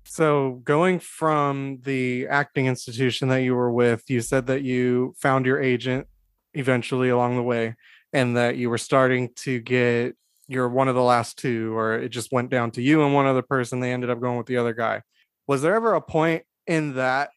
[0.04, 5.46] So going from the acting institution that you were with, you said that you found
[5.46, 6.08] your agent
[6.54, 7.74] eventually along the way
[8.12, 10.14] and that you were starting to get
[10.48, 13.26] you're one of the last two or it just went down to you and one
[13.26, 15.00] other person they ended up going with the other guy.
[15.46, 17.30] Was there ever a point in that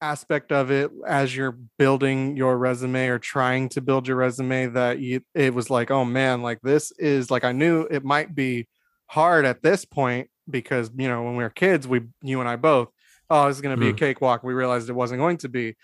[0.00, 4.98] aspect of it as you're building your resume or trying to build your resume that
[4.98, 8.68] you it was like, "Oh man, like this is like I knew it might be
[9.06, 12.56] hard at this point because you know when we were kids we you and i
[12.56, 12.88] both
[13.30, 13.98] oh this is going to be a Mhm.
[13.98, 15.74] cakewalk we realized it wasn't going to be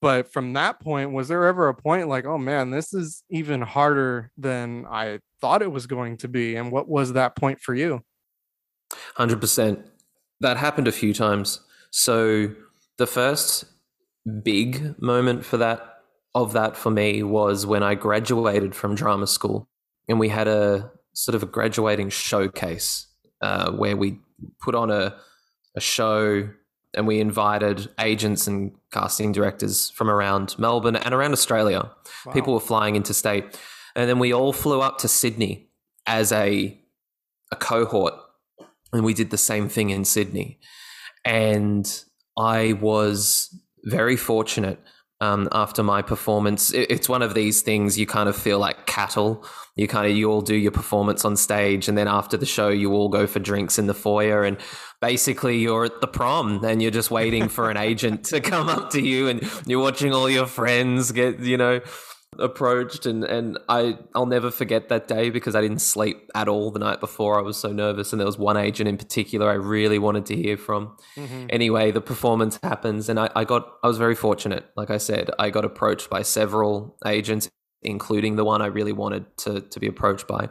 [0.00, 3.60] but from that point was there ever a point like oh man this is even
[3.60, 7.74] harder than i thought it was going to be and what was that point for
[7.74, 8.02] you
[9.16, 9.84] 100%.
[10.40, 11.60] That happened a few times.
[11.90, 12.54] So
[12.98, 13.64] the first
[14.42, 15.86] big moment for that
[16.34, 19.68] of that for me was when I graduated from drama school
[20.08, 23.08] and we had a sort of a graduating showcase
[23.40, 24.20] uh, where we
[24.60, 25.16] put on a,
[25.74, 26.48] a show
[26.94, 31.90] and we invited agents and casting directors from around Melbourne and around Australia.
[32.26, 32.32] Wow.
[32.32, 33.44] People were flying interstate.
[33.94, 35.70] And then we all flew up to Sydney
[36.06, 36.78] as a,
[37.52, 38.14] a cohort
[38.92, 40.58] and we did the same thing in Sydney.
[41.24, 42.04] And
[42.38, 44.80] I was very fortunate
[45.20, 46.72] um, after my performance.
[46.72, 49.44] It, it's one of these things you kind of feel like cattle.
[49.76, 52.68] You kind of you all do your performance on stage, and then after the show,
[52.68, 54.58] you all go for drinks in the foyer, and
[55.00, 58.90] basically you're at the prom, and you're just waiting for an agent to come up
[58.90, 61.80] to you, and you're watching all your friends get you know
[62.38, 66.70] approached and and I I'll never forget that day because I didn't sleep at all
[66.70, 67.38] the night before.
[67.38, 70.36] I was so nervous and there was one agent in particular I really wanted to
[70.36, 70.96] hear from.
[71.16, 71.46] Mm-hmm.
[71.50, 74.70] Anyway, the performance happens and I, I got I was very fortunate.
[74.76, 77.50] Like I said, I got approached by several agents,
[77.82, 80.48] including the one I really wanted to to be approached by.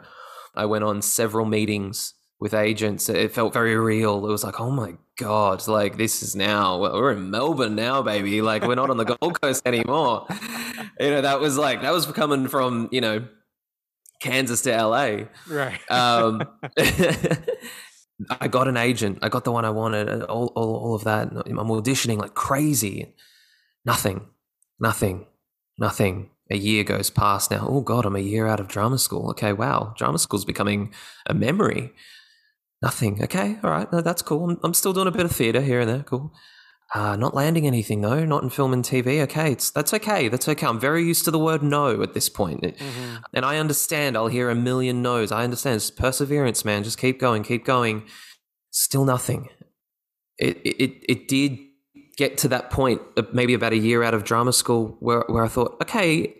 [0.54, 3.08] I went on several meetings with agents.
[3.08, 4.26] It felt very real.
[4.26, 8.40] It was like, oh my god, like this is now we're in Melbourne now, baby.
[8.40, 10.26] Like we're not on the Gold Coast anymore.
[10.98, 13.26] You know, that was like that was coming from you know
[14.20, 15.24] Kansas to LA.
[15.48, 15.80] Right.
[15.90, 16.42] Um,
[18.40, 19.18] I got an agent.
[19.22, 20.22] I got the one I wanted.
[20.24, 21.28] All all, all of that.
[21.28, 23.14] I'm auditioning like crazy.
[23.84, 24.26] Nothing.
[24.78, 25.26] Nothing.
[25.78, 26.30] Nothing.
[26.50, 27.66] A year goes past now.
[27.68, 29.30] Oh God, I'm a year out of drama school.
[29.30, 30.92] Okay, wow, drama school's becoming
[31.26, 31.92] a memory.
[32.82, 33.22] Nothing.
[33.22, 34.50] Okay, all right, no, that's cool.
[34.50, 36.02] I'm, I'm still doing a bit of theatre here and there.
[36.02, 36.32] Cool.
[36.94, 38.24] Uh, not landing anything though.
[38.24, 39.20] Not in film and TV.
[39.22, 40.28] Okay, it's that's okay.
[40.28, 40.66] That's okay.
[40.66, 42.80] I'm very used to the word no at this point, It-
[43.32, 44.16] and I understand.
[44.16, 45.30] I'll hear a million no's.
[45.30, 45.76] I understand.
[45.76, 46.82] It's perseverance, man.
[46.82, 47.42] Just keep going.
[47.44, 48.02] Keep going.
[48.70, 49.50] Still nothing.
[50.38, 51.58] It it it, did
[52.16, 55.44] get to that point, uh, maybe about a year out of drama school, where where
[55.44, 56.34] I thought, okay,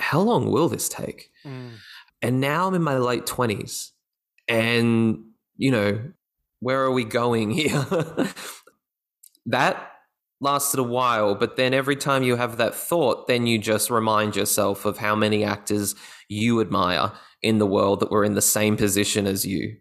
[0.00, 1.30] how long will this take?
[1.44, 1.74] Mm.
[2.22, 3.92] And now I'm in my late twenties,
[4.48, 5.25] and
[5.56, 6.00] you know,
[6.60, 7.84] where are we going here?
[9.46, 9.92] that
[10.40, 14.36] lasted a while, but then every time you have that thought, then you just remind
[14.36, 15.94] yourself of how many actors
[16.28, 19.76] you admire in the world that were in the same position as you.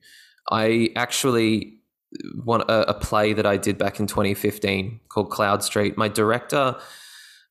[0.52, 1.80] I actually
[2.36, 5.98] want a, a play that I did back in 2015 called Cloudstreet.
[5.98, 6.76] My director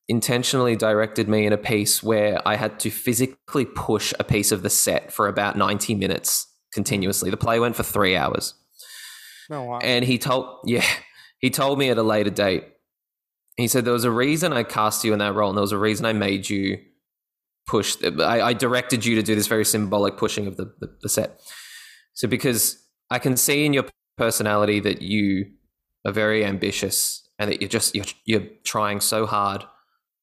[0.07, 4.63] intentionally directed me in a piece where I had to physically push a piece of
[4.63, 7.31] the set for about 90 minutes continuously.
[7.31, 8.53] The play went for three hours.
[9.49, 9.79] Oh, wow.
[9.81, 10.85] And he told, yeah,
[11.39, 12.65] he told me at a later date.
[13.57, 15.71] He said there was a reason I cast you in that role, and there was
[15.71, 16.77] a reason I made you
[17.67, 17.95] push.
[18.03, 21.39] I, I directed you to do this very symbolic pushing of the, the, the set.
[22.13, 22.77] So because
[23.09, 23.85] I can see in your
[24.17, 25.45] personality that you
[26.05, 29.61] are very ambitious and that you're just you're, you're trying so hard,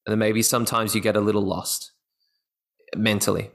[0.04, 1.92] and then maybe sometimes you get a little lost
[2.94, 3.50] mentally.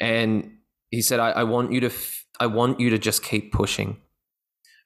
[0.00, 0.55] And
[0.96, 3.98] he said, I, I want you to f- I want you to just keep pushing.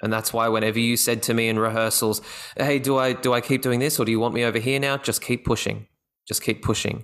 [0.02, 2.20] And that's why whenever you said to me in rehearsals,
[2.56, 4.80] "Hey, do I do I keep doing this or do you want me over here
[4.80, 5.86] now?" Just keep pushing.
[6.26, 6.96] Just keep pushing.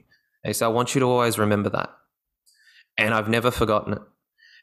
[0.43, 1.91] And he said, "I want you to always remember that."
[2.99, 4.03] And I've never forgotten it.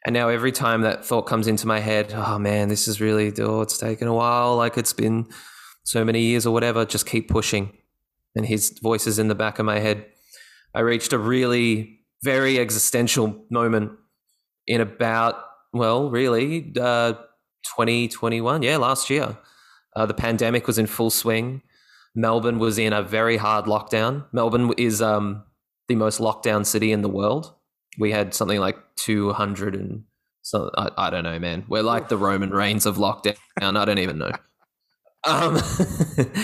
[0.04, 3.32] And now every time that thought comes into my head, oh man, this is really
[3.38, 5.26] oh, it's taken a while, like it's been
[5.84, 7.72] so many years or whatever, just keep pushing.
[8.36, 10.04] And his voice is in the back of my head.
[10.74, 13.92] I reached a really very existential moment
[14.66, 15.36] in about,
[15.72, 17.12] well, really, uh,
[17.76, 18.62] 2021.
[18.62, 19.38] Yeah, last year.
[19.96, 21.62] Uh, the pandemic was in full swing.
[22.14, 24.24] Melbourne was in a very hard lockdown.
[24.32, 25.44] Melbourne is um,
[25.88, 27.54] the most lockdown city in the world.
[27.98, 30.04] We had something like 200 and
[30.42, 31.64] so I, I don't know, man.
[31.68, 33.36] We're like the Roman reigns of lockdown.
[33.60, 34.32] I don't even know.
[35.26, 35.58] Um,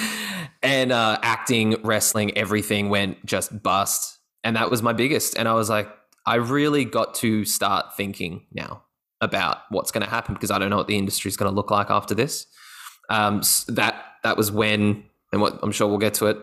[0.63, 4.19] and uh, acting, wrestling, everything went just bust.
[4.43, 5.37] And that was my biggest.
[5.37, 5.87] And I was like,
[6.31, 8.85] I really got to start thinking now
[9.21, 11.55] about what's going to happen because I don't know what the industry is going to
[11.55, 12.47] look like after this.
[13.09, 16.39] Um, s- that that was when, and what I'm sure we'll get to it.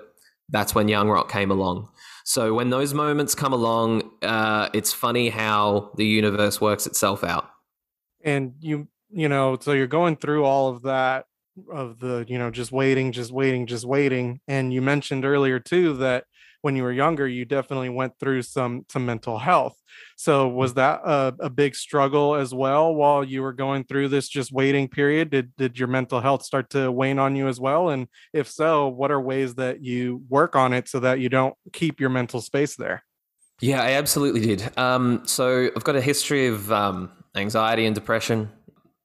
[0.49, 1.89] That's when Young Rock came along.
[2.25, 7.45] So when those moments come along, uh, it's funny how the universe works itself out.
[8.23, 11.25] and you you know so you're going through all of that
[11.71, 15.93] of the you know just waiting just waiting just waiting and you mentioned earlier too
[16.05, 16.25] that
[16.61, 19.75] when you were younger you definitely went through some some mental health
[20.15, 24.27] so was that a, a big struggle as well while you were going through this
[24.27, 27.89] just waiting period did did your mental health start to wane on you as well
[27.89, 31.55] and if so what are ways that you work on it so that you don't
[31.73, 33.03] keep your mental space there
[33.59, 34.77] Yeah, I absolutely did.
[34.77, 38.51] Um, so I've got a history of um, anxiety and depression.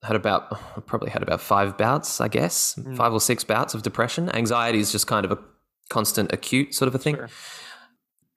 [0.02, 3.82] Had about I probably had about five bouts, I guess, five or six bouts of
[3.82, 4.28] depression.
[4.34, 5.38] Anxiety is just kind of a
[5.92, 7.28] constant, acute sort of a thing, Sure.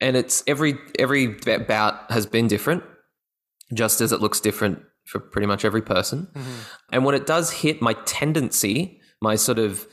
[0.01, 1.27] and it's every every
[1.67, 2.83] bout has been different,
[3.73, 6.27] just as it looks different for pretty much every person.
[6.33, 6.61] Mm-hmm.
[6.93, 9.87] And when it does hit, my tendency, my sort of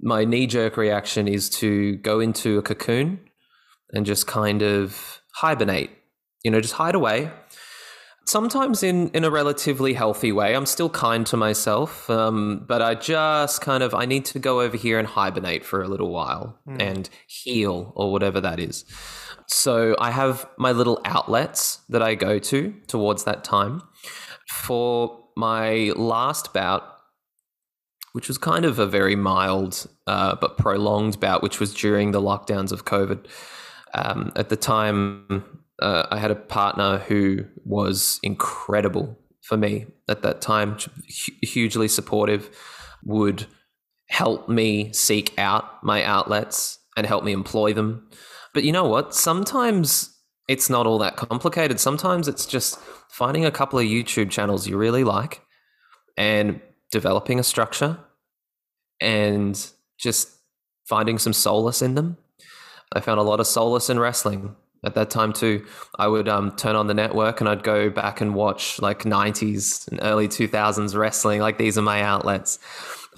[0.00, 3.18] my knee jerk reaction is to go into a cocoon
[3.94, 5.90] and just kind of hibernate,
[6.44, 7.30] you know, just hide away.
[8.24, 10.54] Sometimes in in a relatively healthy way.
[10.54, 14.60] I'm still kind to myself, um, but I just kind of I need to go
[14.60, 18.84] over here and hibernate for a little while and heal or whatever that is.
[19.46, 23.82] So I have my little outlets that I go to towards that time.
[24.48, 26.84] For my last bout,
[28.12, 32.20] which was kind of a very mild uh, but prolonged bout, which was during the
[32.20, 33.26] lockdowns of COVID.
[33.94, 35.44] Um, at the time,
[35.80, 40.78] uh, I had a partner who was incredible for me at that time,
[41.42, 42.50] hugely supportive,
[43.04, 43.46] would
[44.08, 48.08] help me seek out my outlets and help me employ them.
[48.52, 49.14] But you know what?
[49.14, 50.16] Sometimes
[50.48, 51.80] it's not all that complicated.
[51.80, 52.78] Sometimes it's just
[53.10, 55.42] finding a couple of YouTube channels you really like
[56.16, 56.60] and
[56.92, 57.98] developing a structure
[59.00, 60.30] and just
[60.88, 62.16] finding some solace in them.
[62.92, 64.54] I found a lot of solace in wrestling
[64.84, 65.64] at that time too.
[65.98, 69.88] I would um, turn on the network and I'd go back and watch like 90s
[69.88, 71.40] and early 2000s wrestling.
[71.40, 72.58] Like these are my outlets.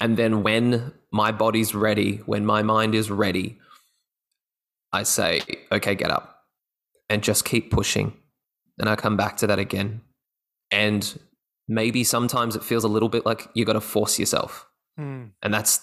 [0.00, 3.58] And then when my body's ready, when my mind is ready,
[4.92, 5.40] I say,
[5.72, 6.44] okay, get up
[7.08, 8.12] and just keep pushing.
[8.78, 10.02] And I come back to that again.
[10.70, 11.18] And
[11.68, 15.24] maybe sometimes it feels a little bit like you got to force yourself Hmm.
[15.42, 15.80] and that's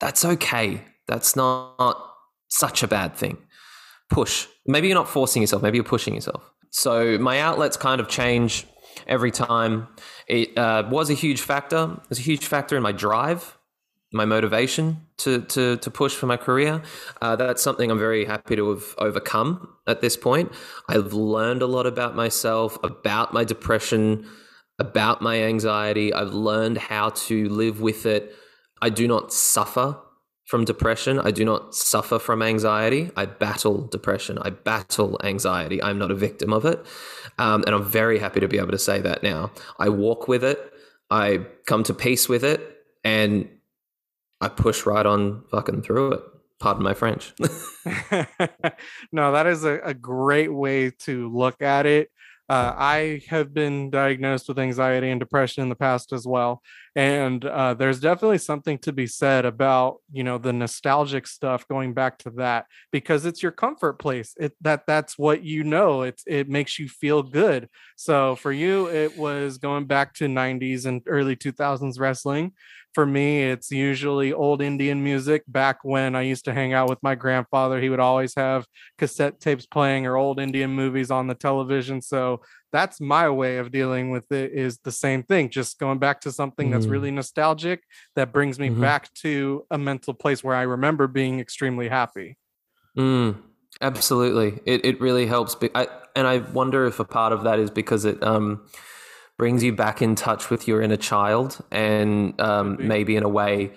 [0.00, 0.82] that's okay.
[1.08, 2.14] That's not
[2.48, 3.38] such a bad thing.
[4.08, 4.46] Push.
[4.66, 5.62] Maybe you're not forcing yourself.
[5.62, 6.50] Maybe you're pushing yourself.
[6.70, 8.66] So my outlets kind of change
[9.06, 9.88] every time.
[10.28, 11.96] It uh, was a huge factor.
[12.04, 13.56] It was a huge factor in my drive,
[14.12, 16.82] my motivation to to to push for my career.
[17.20, 20.52] Uh, that's something I'm very happy to have overcome at this point.
[20.88, 24.26] I've learned a lot about myself, about my depression,
[24.78, 26.12] about my anxiety.
[26.12, 28.34] I've learned how to live with it.
[28.82, 29.96] I do not suffer
[30.46, 31.18] from depression.
[31.18, 33.10] I do not suffer from anxiety.
[33.16, 34.38] I battle depression.
[34.40, 35.82] I battle anxiety.
[35.82, 36.84] I'm not a victim of it.
[37.38, 39.50] Um, and I'm very happy to be able to say that now.
[39.78, 40.72] I walk with it.
[41.10, 42.60] I come to peace with it.
[43.04, 43.48] And
[44.40, 46.20] I push right on fucking through it.
[46.58, 47.34] Pardon my French.
[49.12, 52.10] no, that is a, a great way to look at it.
[52.48, 56.62] Uh, I have been diagnosed with anxiety and depression in the past as well,
[56.94, 61.92] and uh, there's definitely something to be said about you know the nostalgic stuff going
[61.92, 64.34] back to that because it's your comfort place.
[64.38, 66.02] It that that's what you know.
[66.02, 67.68] It's it makes you feel good.
[67.96, 72.52] So for you, it was going back to '90s and early 2000s wrestling
[72.96, 75.42] for me, it's usually old Indian music.
[75.46, 78.64] Back when I used to hang out with my grandfather, he would always have
[78.96, 82.00] cassette tapes playing or old Indian movies on the television.
[82.00, 82.40] So
[82.72, 86.32] that's my way of dealing with it is the same thing, just going back to
[86.32, 86.90] something that's Mm.
[86.92, 87.82] really nostalgic
[88.14, 88.80] that brings me Mhm.
[88.80, 92.38] back to a mental place where I remember being extremely happy.
[92.96, 93.34] Mm,
[93.82, 95.54] absolutely, it it really helps.
[95.54, 95.86] Be- I,
[96.16, 98.64] and I wonder if a part of that is because it um,
[99.38, 103.72] brings you back in touch with your inner child, and um, maybe in a way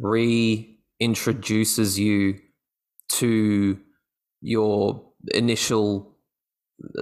[0.00, 2.38] reintroduces you
[3.10, 3.78] to
[4.40, 6.16] your initial,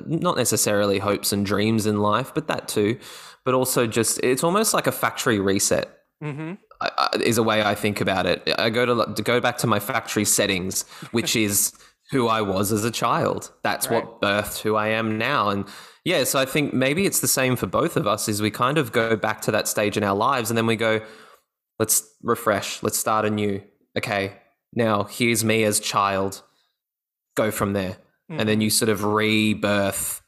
[0.06, 2.98] not necessarily hopes and dreams in life, but that too.
[3.44, 6.54] But also, just it's almost like a factory reset Mm-hmm.
[7.20, 8.48] Is a way I think about it.
[8.58, 11.72] I go to, to go back to my factory settings, which is
[12.10, 13.52] who I was as a child.
[13.62, 15.48] That's what birthed who I am now.
[15.48, 15.66] And
[16.04, 18.28] yeah, so I think maybe it's the same for both of us.
[18.28, 20.76] Is we kind of go back to that stage in our lives, and then we
[20.76, 21.00] go,
[21.78, 23.62] let's refresh, let's start anew.
[23.96, 24.34] Okay,
[24.72, 26.42] now here's me as child.
[27.36, 27.96] Go from there,
[28.28, 30.20] and then you sort of rebirth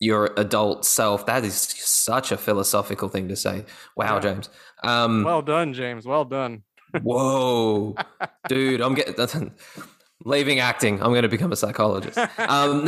[0.00, 1.26] your adult self.
[1.26, 3.64] That is such a philosophical thing to say.
[3.96, 4.20] Wow, Yeah.
[4.20, 4.48] James.
[4.82, 6.06] Um, Well done, James.
[6.06, 6.62] Well done.
[7.02, 7.94] Whoa,
[8.48, 8.80] dude!
[8.80, 9.54] I'm getting
[10.24, 11.02] leaving acting.
[11.02, 12.18] I'm going to become a psychologist.
[12.38, 12.86] Um,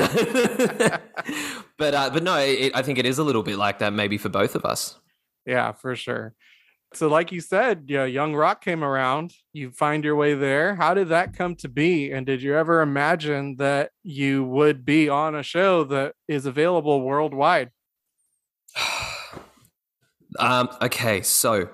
[1.78, 4.18] but uh, but no, it, I think it is a little bit like that, maybe
[4.18, 4.98] for both of us.
[5.46, 6.34] Yeah, for sure.
[6.94, 9.32] So, like you said, yeah, Young Rock came around.
[9.52, 10.76] You find your way there.
[10.76, 12.12] How did that come to be?
[12.12, 17.02] And did you ever imagine that you would be on a show that is available
[17.02, 17.70] worldwide?
[20.36, 21.68] Um, okay, so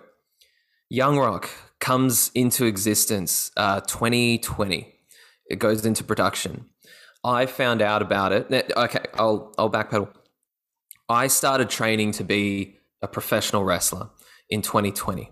[0.91, 1.49] Young Rock
[1.79, 4.95] comes into existence uh, 2020.
[5.49, 6.67] It goes into production.
[7.23, 8.73] I found out about it.
[8.77, 10.09] Okay, I'll I'll backpedal.
[11.09, 14.11] I started training to be a professional wrestler
[14.49, 15.31] in 2020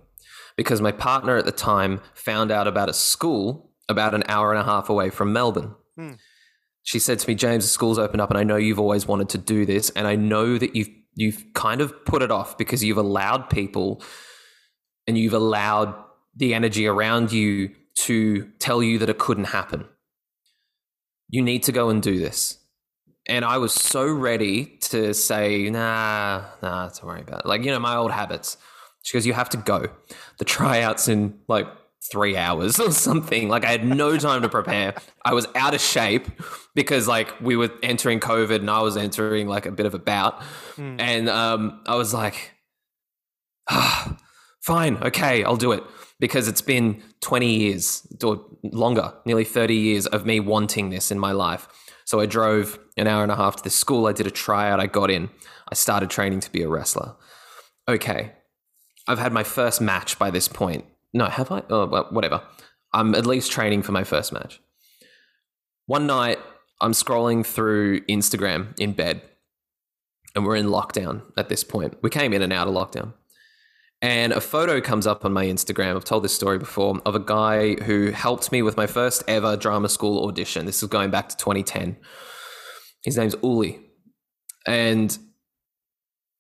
[0.57, 4.61] because my partner at the time found out about a school about an hour and
[4.61, 5.75] a half away from Melbourne.
[5.97, 6.13] Hmm.
[6.83, 9.29] She said to me, "James, the school's opened up, and I know you've always wanted
[9.31, 12.85] to do this, and I know that you've you've kind of put it off because
[12.85, 14.03] you've allowed people
[15.07, 15.95] and you've allowed
[16.37, 19.85] the energy around you to tell you that it couldn't happen.
[21.29, 22.59] You need to go and do this."
[23.29, 27.47] And I was so ready to say, nah, nah, don't worry about it.
[27.47, 28.57] Like, you know, my old habits.
[29.03, 29.87] She goes, you have to go.
[30.39, 31.67] The tryouts in like
[32.11, 33.49] three hours or something.
[33.49, 34.95] Like I had no time to prepare.
[35.25, 36.27] I was out of shape
[36.75, 39.99] because like we were entering COVID and I was entering like a bit of a
[39.99, 40.43] bout.
[40.79, 42.53] And um, I was like,
[43.69, 44.17] ah,
[44.61, 45.85] fine, okay, I'll do it.
[46.21, 51.19] Because it's been 20 years or longer, nearly 30 years of me wanting this in
[51.19, 51.69] my life.
[52.05, 54.07] So I drove an hour and a half to this school.
[54.07, 54.81] I did a tryout.
[54.81, 55.31] I got in.
[55.71, 57.15] I started training to be a wrestler.
[57.87, 58.33] Okay.
[59.07, 60.85] I've had my first match by this point.
[61.13, 61.63] No, have I?
[61.71, 62.43] Oh, well, whatever.
[62.93, 64.61] I'm at least training for my first match.
[65.87, 66.39] One night,
[66.81, 69.23] I'm scrolling through Instagram in bed,
[70.35, 71.97] and we're in lockdown at this point.
[72.03, 73.15] We came in and out of lockdown.
[74.01, 75.97] And a photo comes up on my Instagram.
[75.97, 79.57] I've told this story before of a guy who helped me with my first ever
[79.57, 80.67] drama school audition.
[80.67, 81.97] This is going back to 2010.
[83.03, 83.81] His name's Uli.
[84.67, 85.17] And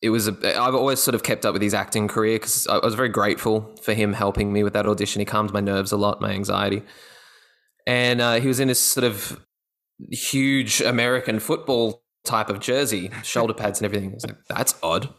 [0.00, 2.78] it was a, I've always sort of kept up with his acting career because I
[2.78, 5.18] was very grateful for him helping me with that audition.
[5.18, 6.82] He calmed my nerves a lot, my anxiety.
[7.86, 9.44] And uh, he was in this sort of
[10.12, 14.16] huge American football type of jersey, shoulder pads and everything.
[14.22, 15.12] Like, that's odd.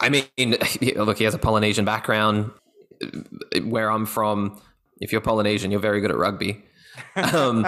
[0.00, 0.26] I mean,
[0.96, 2.50] look, he has a Polynesian background.
[3.64, 4.60] Where I'm from,
[5.00, 6.64] if you're Polynesian, you're very good at rugby.
[7.16, 7.66] Um,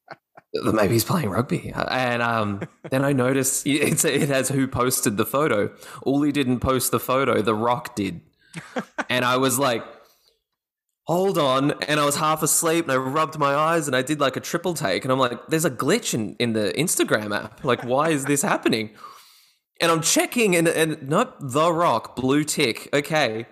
[0.72, 1.72] maybe he's playing rugby.
[1.74, 5.74] And um, then I noticed it's, it has who posted the photo.
[6.06, 8.20] Uli didn't post the photo, The Rock did.
[9.10, 9.84] and I was like,
[11.04, 11.72] hold on.
[11.88, 14.40] And I was half asleep and I rubbed my eyes and I did like a
[14.40, 15.04] triple take.
[15.04, 17.64] And I'm like, there's a glitch in, in the Instagram app.
[17.64, 18.90] Like, why is this happening?
[19.80, 22.88] And I'm checking and, and nope, The Rock, blue tick.
[22.92, 23.46] Okay.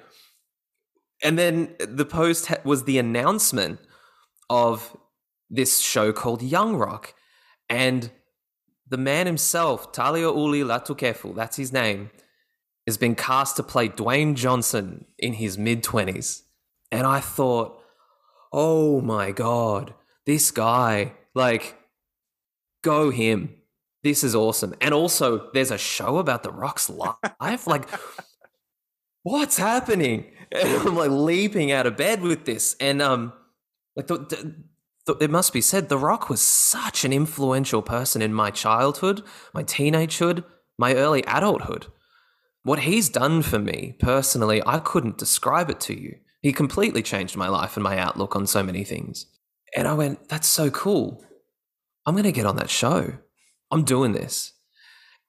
[1.22, 3.81] And then the post was the announcement
[4.51, 4.97] of
[5.49, 7.14] this show called Young Rock.
[7.68, 8.11] And
[8.89, 12.11] the man himself, Talia Uli Latukefu, that's his name,
[12.87, 16.43] has been cast to play Dwayne Johnson in his mid 20s.
[16.93, 17.81] And I thought,
[18.53, 21.77] oh my God, this guy, like,
[22.83, 23.55] go him.
[24.07, 24.72] This is awesome.
[24.80, 27.66] And also, there's a show about The Rock's life.
[27.66, 27.88] like,
[29.24, 30.26] what's happening?
[30.52, 32.76] And I'm like leaping out of bed with this.
[32.78, 33.32] And, um,
[33.96, 34.54] like, the, the,
[35.07, 39.24] th- it must be said, The Rock was such an influential person in my childhood,
[39.52, 40.44] my teenagehood,
[40.78, 41.86] my early adulthood.
[42.62, 46.14] What he's done for me personally, I couldn't describe it to you.
[46.42, 49.26] He completely changed my life and my outlook on so many things.
[49.74, 51.24] And I went, that's so cool.
[52.07, 53.18] I'm going to get on that show.
[53.70, 54.52] I'm doing this.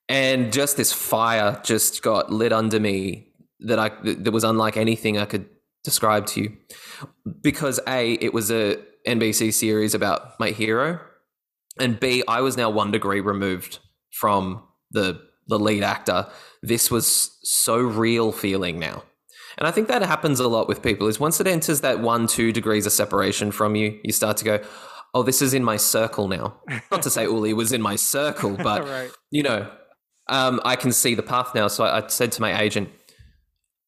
[0.10, 3.28] And just this fire just got lit under me
[3.62, 5.50] that I that was unlike anything I could
[5.84, 6.58] describe to you.
[7.42, 11.00] Because A, it was a NBC series about my hero,
[11.80, 13.80] and B, I was now one degree removed
[14.12, 16.28] from the the lead actor.
[16.62, 19.04] This was so real feeling now.
[19.58, 22.28] And I think that happens a lot with people is once it enters that one,
[22.28, 24.60] two degrees of separation from you, you start to go,
[25.18, 26.56] oh, this is in my circle now.
[26.92, 29.12] Not to say Uli was in my circle, but Right.
[29.32, 29.70] you know,
[30.30, 31.68] um, I can see the path now.
[31.68, 32.90] So I, I said to my agent,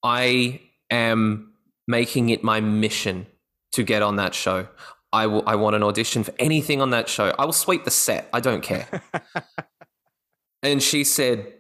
[0.04, 1.54] I am
[1.88, 3.28] making it my mission
[3.74, 4.68] to get on that show.
[5.12, 7.34] I will- I want an audition for anything on that show.
[7.38, 8.28] I will sweep the set.
[8.34, 8.88] I don't care.
[10.64, 11.54] and she said,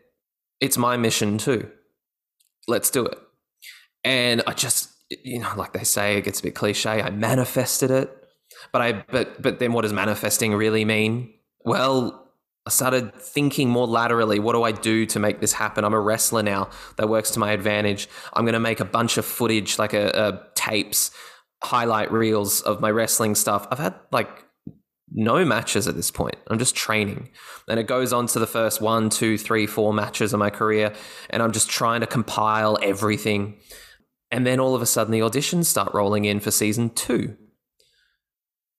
[0.61, 1.69] It's my mission too.
[2.67, 3.17] Let's do it.
[4.03, 4.89] And I just,
[5.23, 7.01] you know, like they say, it gets a bit cliche.
[7.01, 8.18] I manifested it.
[8.71, 11.33] But I but but then what does manifesting really mean?
[11.65, 12.29] Well,
[12.65, 14.39] I started thinking more laterally.
[14.39, 15.83] What do I do to make this happen?
[15.83, 16.69] I'm a wrestler now.
[16.97, 18.07] That works to my advantage.
[18.33, 21.11] I'm going to make a bunch of footage, like a, a tapes,
[21.63, 23.67] highlight reels of my wrestling stuff.
[23.71, 24.45] I've had like
[25.11, 26.35] no matches at this point.
[26.47, 27.29] I'm just training.
[27.67, 30.93] And it goes on to the first one, two, three, four matches of my career.
[31.29, 33.57] And I'm just trying to compile everything.
[34.31, 37.35] And then all of a sudden, the auditions start rolling in for season two.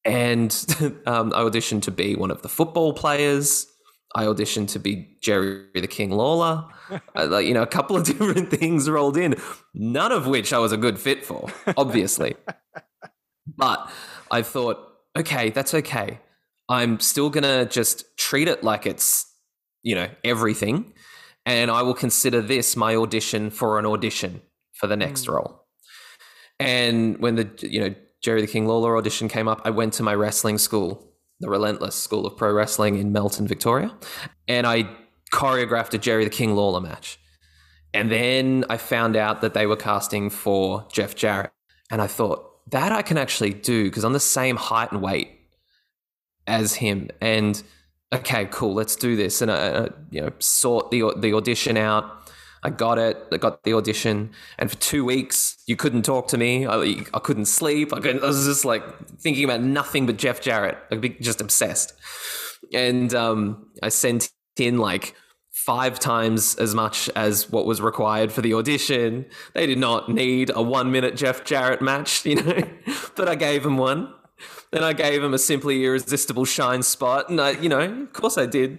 [0.05, 0.51] And
[1.07, 3.67] um, I auditioned to be one of the football players.
[4.15, 6.65] I auditioned to be Jerry the King Lawler.
[7.15, 9.37] Uh, like, you know, a couple of different things rolled in,
[9.75, 12.35] none of which I was a good fit for, obviously.
[13.47, 13.89] but
[14.29, 14.79] I thought,
[15.17, 16.19] okay, that's okay.
[16.69, 19.25] I'm still going to just treat it like it's,
[19.85, 20.93] you know, everything.
[21.47, 24.43] And I will consider this my audition for an audition
[24.73, 25.65] for the next role.
[26.59, 30.03] And when the, you know, Jerry the King Lawler audition came up, I went to
[30.03, 33.95] my wrestling school, the Relentless School of Pro Wrestling in Melton, Victoria.
[34.47, 34.89] And I
[35.33, 37.19] choreographed a Jerry the King Lawler match.
[37.93, 41.51] And then I found out that they were casting for Jeff Jarrett.
[41.91, 45.31] And I thought, that I can actually do because I'm the same height and weight
[46.47, 47.09] as him.
[47.21, 47.61] And
[48.13, 49.43] okay, cool, let's do this.
[49.43, 52.20] And I, you know, sort the the audition out.
[52.63, 53.17] I got it.
[53.33, 56.67] I got the audition, and for two weeks, you couldn't talk to me.
[56.67, 57.95] I, I couldn't sleep.
[57.95, 58.83] I, couldn't, I was just like
[59.19, 60.77] thinking about nothing but Jeff Jarrett.
[60.91, 61.95] Like be- just obsessed.
[62.75, 65.15] And um, I sent in like
[65.53, 69.27] five times as much as what was required for the audition.
[69.55, 72.63] They did not need a one minute Jeff Jarrett match, you know,
[73.17, 74.13] but I gave them one.
[74.71, 78.39] Then I gave him a simply irresistible shine spot, and I, you know, of course
[78.39, 78.79] I did.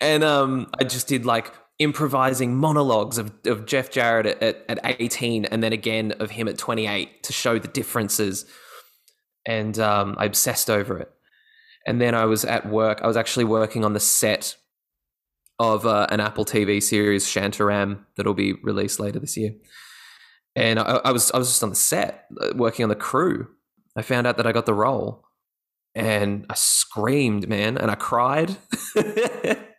[0.00, 5.00] And um, I just did like improvising monologues of, of Jeff Jarrett at, at, at
[5.00, 8.44] 18 and then again of him at 28 to show the differences.
[9.46, 11.10] And um, I obsessed over it.
[11.86, 13.00] And then I was at work.
[13.02, 14.56] I was actually working on the set
[15.58, 19.54] of uh, an Apple TV series, Shantaram, that'll be released later this year.
[20.54, 23.48] And I, I was I was just on the set uh, working on the crew.
[23.96, 25.24] I found out that I got the role,
[25.94, 28.56] and I screamed, man, and I cried.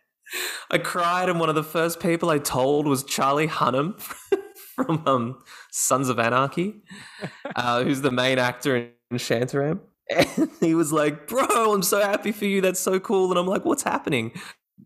[0.70, 4.00] I cried, and one of the first people I told was Charlie Hunnam
[4.74, 6.82] from um, Sons of Anarchy,
[7.56, 9.80] uh, who's the main actor in Shantaram.
[10.10, 12.60] And he was like, Bro, I'm so happy for you.
[12.60, 13.30] That's so cool.
[13.30, 14.32] And I'm like, What's happening?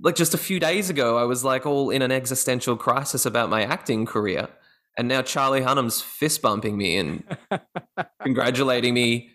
[0.00, 3.50] Like, just a few days ago, I was like all in an existential crisis about
[3.50, 4.48] my acting career.
[4.96, 7.24] And now Charlie Hunnam's fist bumping me and
[8.22, 9.30] congratulating me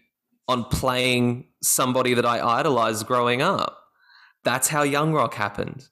[0.47, 3.79] on playing somebody that I idolized growing up.
[4.43, 5.87] That's how Young Rock happened.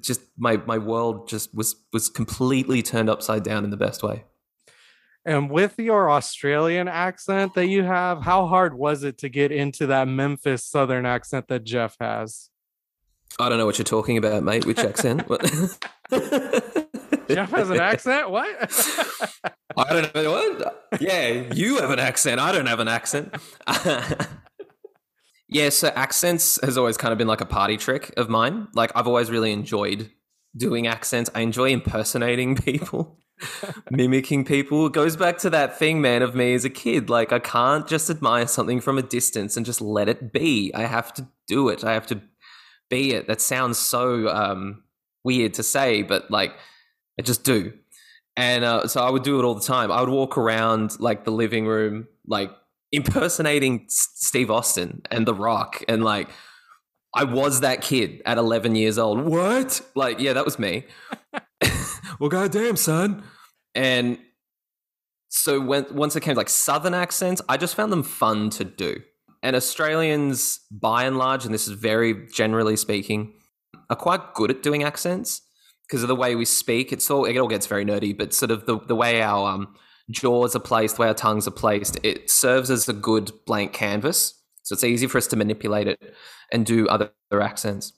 [0.00, 4.24] Just my my world just was was completely turned upside down in the best way.
[5.26, 9.86] And with your Australian accent that you have, how hard was it to get into
[9.86, 12.50] that Memphis Southern accent that Jeff has?
[13.38, 14.66] I don't know what you're talking about, mate.
[14.66, 15.26] Which accent?
[17.28, 18.30] Jeff has an accent?
[18.30, 18.46] What?
[19.76, 20.88] I don't know what.
[21.00, 22.40] Yeah, you have an accent.
[22.40, 23.34] I don't have an accent.
[25.48, 28.68] Yeah, so accents has always kind of been like a party trick of mine.
[28.74, 30.10] Like I've always really enjoyed
[30.56, 31.30] doing accents.
[31.34, 33.18] I enjoy impersonating people,
[33.90, 34.86] mimicking people.
[34.86, 37.10] It goes back to that thing, man, of me as a kid.
[37.10, 40.72] Like I can't just admire something from a distance and just let it be.
[40.74, 41.84] I have to do it.
[41.84, 42.20] I have to
[42.88, 43.26] be it.
[43.26, 44.84] That sounds so um,
[45.24, 46.54] weird to say, but like
[47.18, 47.72] I just do.
[48.36, 49.92] And uh, so I would do it all the time.
[49.92, 52.50] I would walk around like the living room, like
[52.94, 56.28] impersonating Steve Austin and The Rock, and like
[57.14, 59.24] I was that kid at 11 years old.
[59.24, 59.80] What?
[59.94, 60.84] Like, yeah, that was me.
[62.18, 63.22] well, goddamn, son.
[63.74, 64.18] And
[65.28, 68.64] so when once it came to like Southern accents, I just found them fun to
[68.64, 69.02] do.
[69.42, 73.34] And Australians, by and large, and this is very generally speaking,
[73.90, 75.42] are quite good at doing accents
[75.86, 76.92] because of the way we speak.
[76.92, 79.74] It's all it all gets very nerdy, but sort of the, the way our um,
[80.10, 83.72] jaws are placed, the way our tongues are placed, it serves as a good blank
[83.72, 84.40] canvas.
[84.62, 86.14] So it's easy for us to manipulate it
[86.52, 87.92] and do other accents.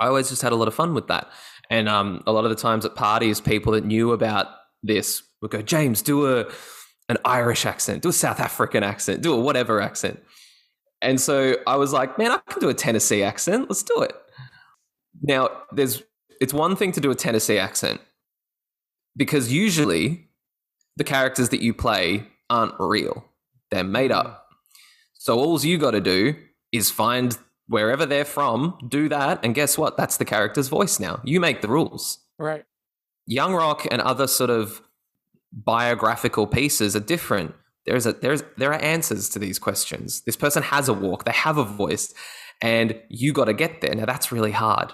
[0.00, 1.30] I always just had a lot of fun with that.
[1.70, 4.48] And um, a lot of the times at parties, people that knew about
[4.82, 6.46] this would go, James, do a
[7.10, 10.22] an Irish accent, do a South African accent, do a whatever accent.
[11.02, 13.68] And so I was like, man, I can do a Tennessee accent.
[13.68, 14.14] Let's do it.
[15.22, 16.02] Now, there's
[16.40, 18.00] it's one thing to do a Tennessee accent
[19.16, 20.28] because usually
[20.96, 23.24] the characters that you play aren't real.
[23.70, 24.26] They're made up.
[24.26, 24.40] Mm.
[25.14, 26.34] So all you got to do
[26.72, 27.36] is find
[27.66, 29.96] wherever they're from, do that, and guess what?
[29.96, 31.20] That's the character's voice now.
[31.24, 32.18] You make the rules.
[32.38, 32.64] right.
[33.26, 34.82] Young Rock and other sort of
[35.50, 37.54] biographical pieces are different.
[37.86, 40.20] There's a there's there are answers to these questions.
[40.26, 42.12] This person has a walk, they have a voice,
[42.60, 43.94] and you got to get there.
[43.94, 44.92] Now that's really hard,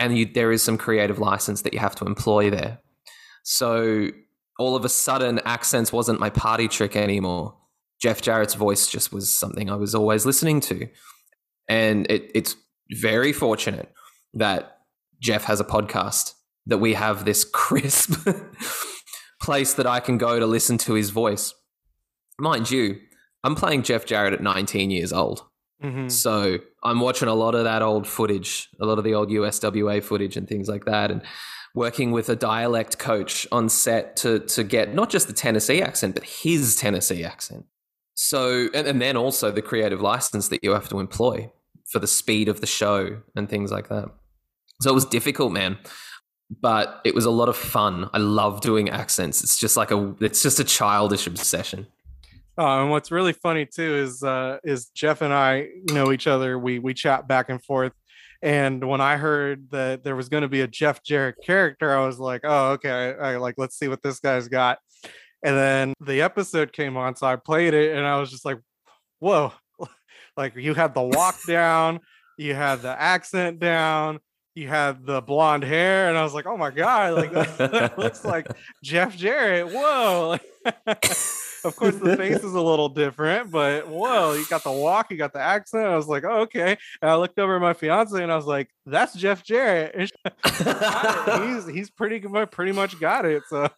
[0.00, 2.80] and you, there is some creative license that you have to employ there.
[3.44, 4.08] So
[4.60, 7.56] all of a sudden, accents wasn't my party trick anymore.
[8.00, 10.88] Jeff Jarrett's voice just was something I was always listening to,
[11.68, 12.56] and it, it's
[12.92, 13.92] very fortunate
[14.34, 14.78] that
[15.20, 16.34] Jeff has a podcast
[16.66, 18.28] that we have this crisp
[19.42, 21.54] place that I can go to listen to his voice.
[22.38, 22.98] Mind you,
[23.44, 25.44] I'm playing Jeff Jarrett at 19 years old.
[25.82, 26.10] Mhm.
[26.10, 30.02] So I'm watching a lot of that old footage, a lot of the old USWA
[30.02, 31.22] footage and things like that, and
[31.74, 36.14] working with a dialect coach on set to to get not just the Tennessee accent,
[36.14, 37.66] but his Tennessee accent.
[38.14, 41.50] So and, and then also the creative license that you have to employ
[41.90, 44.08] for the speed of the show and things like that.
[44.80, 45.78] So it was difficult, man.
[46.60, 48.10] But it was a lot of fun.
[48.12, 49.44] I love doing accents.
[49.44, 51.86] It's just like a it's just a childish obsession.
[52.58, 56.58] Oh, and what's really funny too is uh is Jeff and I know each other.
[56.58, 57.92] We we chat back and forth.
[58.42, 62.06] And when I heard that there was going to be a Jeff Jarrett character, I
[62.06, 62.90] was like, "Oh, okay.
[62.90, 64.78] I, I like let's see what this guy's got."
[65.42, 68.58] And then the episode came on, so I played it, and I was just like,
[69.18, 69.52] "Whoa!"
[70.36, 72.00] like you had the walk down,
[72.38, 74.20] you had the accent down,
[74.54, 77.98] you had the blonde hair, and I was like, oh my god, like that, that
[77.98, 78.48] looks like
[78.82, 79.68] Jeff Jarrett.
[79.68, 80.38] Whoa.
[81.64, 85.16] of course, the face is a little different, but whoa, you got the walk, you
[85.16, 85.86] got the accent.
[85.86, 86.76] I was like, oh, okay.
[87.00, 89.94] And I looked over at my fiance and I was like, that's Jeff Jarrett.
[89.94, 91.48] And she got it.
[91.48, 92.20] he's he's pretty
[92.50, 93.42] pretty much got it.
[93.48, 93.68] So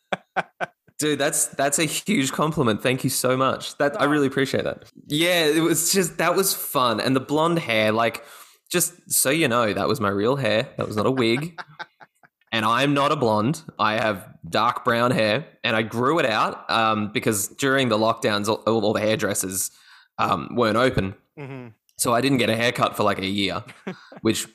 [1.02, 2.80] Dude, that's that's a huge compliment.
[2.80, 3.76] Thank you so much.
[3.78, 4.84] That I really appreciate that.
[5.08, 7.00] Yeah, it was just that was fun.
[7.00, 8.24] And the blonde hair, like
[8.72, 10.70] just so you know, that was my real hair.
[10.78, 11.60] That was not a wig.
[12.52, 13.62] and I'm not a blonde.
[13.78, 18.48] I have dark brown hair, and I grew it out um, because during the lockdowns,
[18.48, 19.70] all, all the hairdressers
[20.18, 21.74] um, weren't open, mhm.
[21.98, 23.62] so I didn't get a haircut for like a year,
[24.22, 24.46] which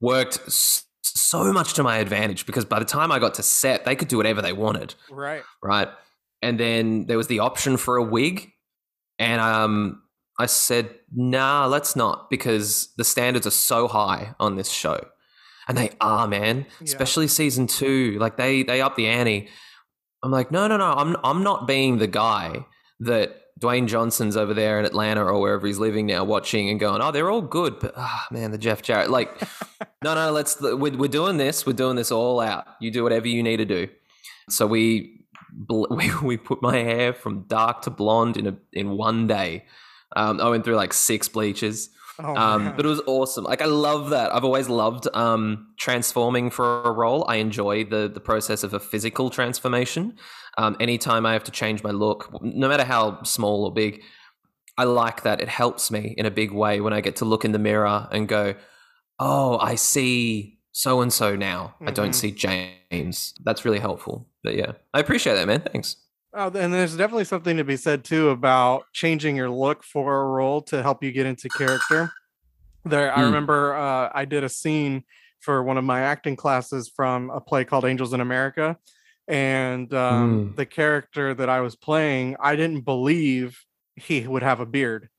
[0.00, 0.40] worked
[1.02, 4.08] so much to my advantage because by the time I got to set, they could
[4.08, 5.42] do whatever they wanted right.
[5.62, 5.88] right?
[6.40, 8.50] And then there was the option for a wig,
[9.18, 10.02] and um,
[10.38, 15.06] I said, "Nah, let's not," because the standards are so high on this show,
[15.68, 16.66] and they are, man.
[16.80, 16.84] Yeah.
[16.84, 19.48] Especially season two, like they they up the ante.
[20.22, 22.66] I'm like, no, no, no, I'm I'm not being the guy
[23.00, 27.00] that Dwayne Johnson's over there in Atlanta or wherever he's living now, watching and going,
[27.00, 29.40] oh, they're all good, but ah, man, the Jeff Jarrett, like,
[30.04, 32.66] no, no, let's we're, we're doing this, we're doing this all out.
[32.80, 33.88] You do whatever you need to do.
[34.48, 35.24] So we
[35.68, 39.64] we, we put my hair from dark to blonde in a in one day.
[40.16, 43.44] Um, I went through like six bleaches, Oh, um, but it was awesome.
[43.44, 44.34] Like I love that.
[44.34, 47.24] I've always loved um, transforming for a role.
[47.28, 50.16] I enjoy the the process of a physical transformation.
[50.58, 54.02] Um, anytime I have to change my look, no matter how small or big,
[54.78, 55.40] I like that.
[55.40, 58.08] It helps me in a big way when I get to look in the mirror
[58.10, 58.54] and go,
[59.18, 61.76] "Oh, I see so and so now.
[61.86, 62.14] I don't Mhm.
[62.14, 64.28] see James." That's really helpful.
[64.44, 65.62] But yeah, I appreciate that, man.
[65.72, 65.96] Thanks.
[66.34, 70.26] Oh, and there's definitely something to be said too about changing your look for a
[70.28, 72.14] role to help you get into character.
[72.84, 73.26] There, I Mm.
[73.26, 75.04] remember uh, I did a scene
[75.40, 78.78] for one of my acting classes from a play called Angels in America,
[79.28, 80.56] and um, Mm.
[80.56, 83.58] the character that I was playing, I didn't believe
[83.96, 85.10] he would have a beard.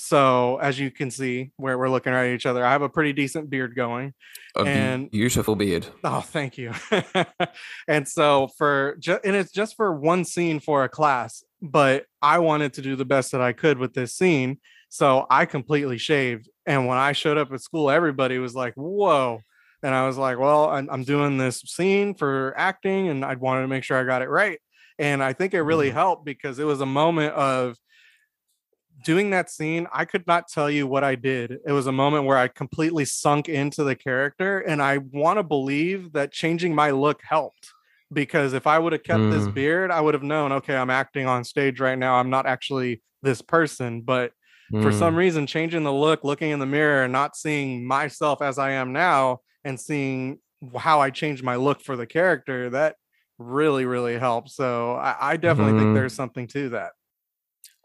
[0.00, 3.12] So, as you can see, where we're looking at each other, I have a pretty
[3.12, 4.14] decent beard going.
[4.56, 5.88] A And- beautiful beard.
[6.04, 6.72] Oh, thank you.
[7.88, 12.38] and so for ju- and it's just for one scene for a class, but I
[12.38, 16.48] wanted to do the best that I could with this scene, so I completely shaved.
[16.64, 19.40] And when I showed up at school, everybody was like, "Whoa!"
[19.82, 23.62] And I was like, "Well, I'm, I'm doing this scene for acting, and I wanted
[23.62, 24.60] to make sure I got it right."
[25.00, 25.94] And I think it really Mhm.
[25.94, 27.76] helped because it was a moment of
[29.04, 31.58] doing that scene, I could not tell you what I did.
[31.66, 35.42] It was a moment where I completely sunk into the character, and I want to
[35.42, 37.74] believe that changing my look helped.
[38.12, 39.52] Because if I would have kept this Mm.
[39.54, 42.14] beard, I would have known, okay, I'm acting on stage right now.
[42.14, 44.00] I'm not actually this person.
[44.00, 44.32] But
[44.80, 44.92] for Mm.
[44.92, 48.70] some reason, changing the look, looking in the mirror, and not seeing myself as I
[48.72, 50.38] am now, and seeing
[50.76, 52.96] how I changed my look for the character, that
[53.38, 54.50] really, really helped.
[54.50, 55.92] So I, I definitely think Mhm.
[55.92, 56.92] there's something to that.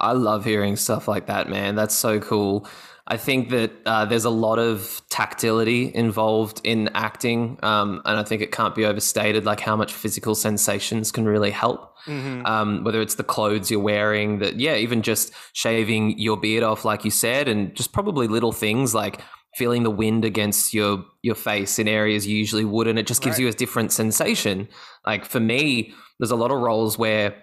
[0.04, 1.76] I love hearing stuff like that, man.
[1.76, 2.68] That's so cool.
[3.06, 8.24] I think that uh, there's a lot of tactility involved in acting, um, and I
[8.24, 11.90] think it can't be overstated, like how much physical sensations can really help.
[12.08, 12.46] Mhm.
[12.48, 16.86] Um, whether it's the clothes you're wearing, that yeah, even just shaving your beard off,
[16.86, 19.20] like you said, and just probably little things like
[19.56, 22.98] feeling the wind against your your face in areas you usually wouldn't.
[23.00, 23.44] It just gives Right.
[23.44, 24.68] you a different sensation.
[25.06, 27.36] Like for me, there's a lot of roles where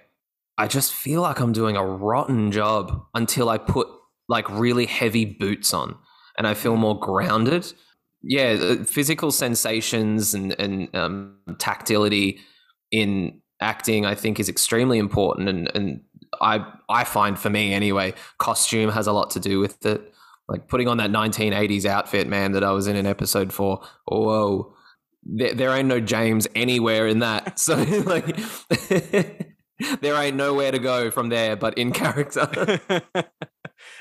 [0.61, 3.89] I just feel like I'm doing a rotten job until I put
[4.29, 5.97] like really heavy boots on
[6.37, 7.73] and I feel more grounded.
[8.23, 12.41] Yeah, uh, physical sensations and, and um, tactility
[12.91, 15.49] in acting, I think, is extremely important.
[15.49, 16.03] And, and
[16.43, 20.13] I, I find for me anyway, costume has a lot to do with it.
[20.47, 23.81] Like putting on that 1980s outfit, man, that I was in in episode four.
[24.05, 24.75] Whoa.
[25.23, 27.59] There, there ain't no James anywhere in that.
[27.59, 28.37] So, like,
[30.01, 32.81] there ain't nowhere to go from there but in character.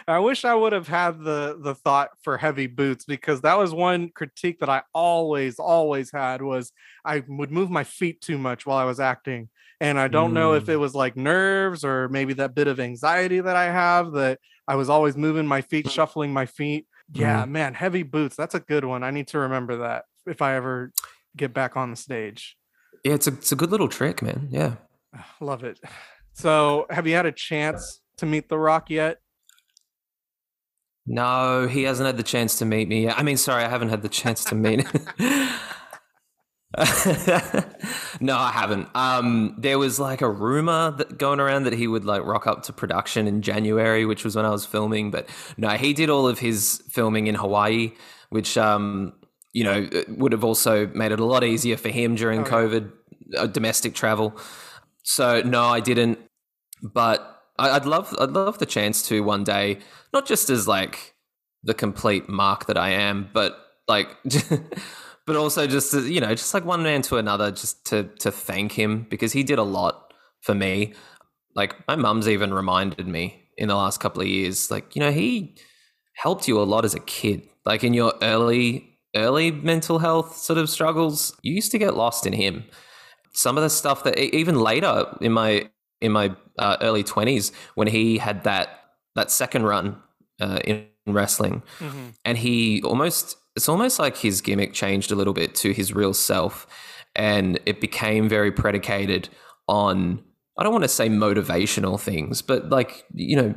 [0.08, 3.74] I wish I would have had the the thought for heavy boots because that was
[3.74, 6.72] one critique that I always always had was
[7.06, 9.50] I would move my feet too much while I was acting
[9.80, 10.70] and I don't know if Mm.
[10.74, 14.76] it was like nerves or maybe that bit of anxiety that I have that I
[14.76, 15.92] was always moving my feet Mm.
[15.92, 16.86] shuffling my feet.
[17.14, 18.36] Yeah, man, heavy boots.
[18.36, 19.04] That's a good one.
[19.04, 20.92] I need to remember that if I ever
[21.38, 22.56] get back on the stage.
[23.04, 24.48] yeah, it's a, it's a good little trick, man.
[24.52, 24.76] Yeah.
[25.42, 25.80] Love it.
[26.34, 29.18] So, have you had a chance to meet The Rock yet?
[31.06, 33.18] No, he hasn't had the chance to meet me yet.
[33.18, 34.86] I mean, sorry, I haven't had the chance to meet.
[34.86, 35.50] Him.
[38.22, 38.90] no, I haven't.
[38.94, 42.62] Um, there was like a rumor that going around that he would like rock up
[42.64, 45.10] to production in January, which was when I was filming.
[45.10, 47.94] But no, he did all of his filming in Hawaii,
[48.30, 49.14] which um,
[49.52, 52.92] you know would have also made it a lot easier for him during COVID,
[53.36, 54.40] uh, domestic travel.
[55.10, 56.20] So no, I didn't.
[56.84, 59.80] But I, I'd love, I'd love the chance to one day,
[60.14, 61.16] not just as like
[61.64, 63.58] the complete mark that I am, but
[63.88, 64.10] like.
[65.26, 68.32] but also just to, you know just like one man to another just to to
[68.32, 70.92] thank him because he did a lot for me
[71.54, 75.12] like my mum's even reminded me in the last couple of years like you know
[75.12, 75.56] he
[76.16, 80.58] helped you a lot as a kid like in your early early mental health sort
[80.58, 82.64] of struggles you used to get lost in him
[83.34, 85.70] some of the stuff that even later in my
[86.02, 89.98] in my uh, early 20s when he had that that second run
[90.40, 91.62] uh, in wrestling
[92.26, 96.14] and he almost it's almost like his gimmick changed a little bit to his real
[96.14, 96.68] self
[97.16, 99.30] and it became very predicated
[99.68, 100.24] on
[100.58, 103.56] i don't want to say motivational things but like you know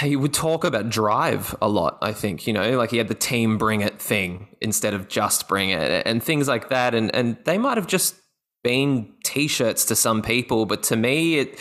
[0.00, 3.14] he would talk about drive a lot i think you know like he had the
[3.14, 6.94] team bring it thing instead of just bring it and things like that.
[6.94, 8.16] And and they might have just
[8.64, 11.58] been t-shirts to some people but to me it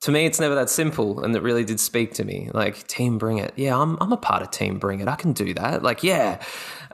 [0.00, 2.50] to me it's never that simple and it really did speak to me.
[2.52, 3.52] Like team bring it.
[3.56, 5.08] Yeah i'm, I'm a part of team bring it.
[5.08, 5.82] I can do that.
[5.82, 6.42] Like yeah.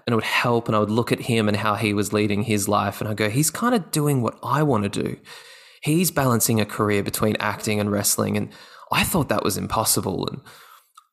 [0.06, 2.42] And it would help and i would look at him and how he was leading
[2.42, 5.16] his life and i go he's kind of doing what i want to do.
[5.80, 8.36] He's balancing a career between acting and wrestling.
[8.36, 8.50] And
[8.92, 10.40] i thought that was impossible and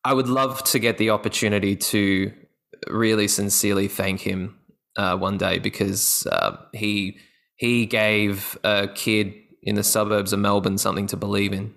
[0.03, 2.31] i would love to get the opportunity to
[2.87, 4.57] really sincerely thank him
[4.97, 7.17] uh, one day because uh, he
[7.57, 11.73] he gave a kid in the suburbs of melbourne something to believe in.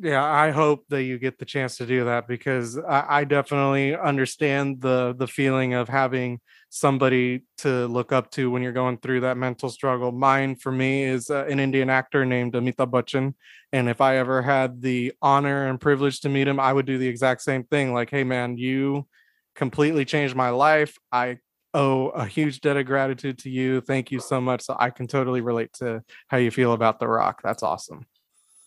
[0.00, 3.96] Yeah, I hope that you get the chance to do that because I, I definitely
[3.96, 6.40] understand the the feeling of having
[6.70, 10.12] somebody to look up to when you're going through that mental struggle.
[10.12, 13.34] Mine, for me, is uh, an Indian actor named Amitabh Bachchan,
[13.72, 16.98] and if I ever had the honor and privilege to meet him, I would do
[16.98, 17.92] the exact same thing.
[17.92, 19.06] Like, hey, man, you
[19.54, 20.96] completely changed my life.
[21.12, 21.38] I
[21.74, 23.80] owe a huge debt of gratitude to you.
[23.80, 24.62] Thank you so much.
[24.62, 27.40] So I can totally relate to how you feel about The Rock.
[27.42, 28.06] That's awesome.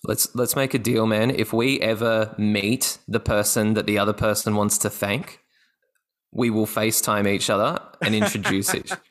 [0.04, 1.30] Let's let's make a deal, man.
[1.30, 5.41] If we ever meet the person that the other person wants to thank,
[6.32, 8.92] we will FaceTime each other and introduce each.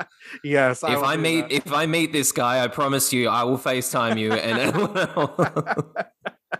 [0.44, 0.84] Yes.
[0.84, 1.52] if will I meet that.
[1.52, 4.72] if I meet this guy, I promise you I will FaceTime you and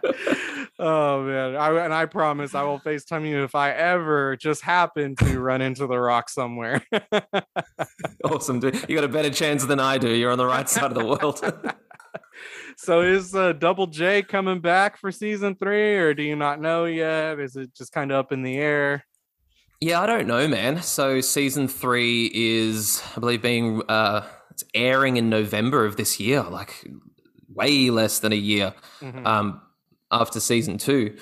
[0.80, 5.14] oh man I, and i promise i will facetime you if i ever just happen
[5.16, 6.82] to run into the rock somewhere
[8.24, 8.88] awesome dude.
[8.88, 10.08] You got a better chance than I do.
[10.11, 11.42] You're on the right side of the world.
[12.76, 16.84] so is uh, double j coming back for season three or do you not know
[16.84, 19.04] yet is it just kind of up in the air
[19.81, 20.83] yeah, I don't know, man.
[20.83, 26.43] So season three is, I believe, being uh, it's airing in November of this year,
[26.43, 26.87] like
[27.49, 29.26] way less than a year Mhm.
[29.26, 29.61] um,
[30.11, 31.16] after season two.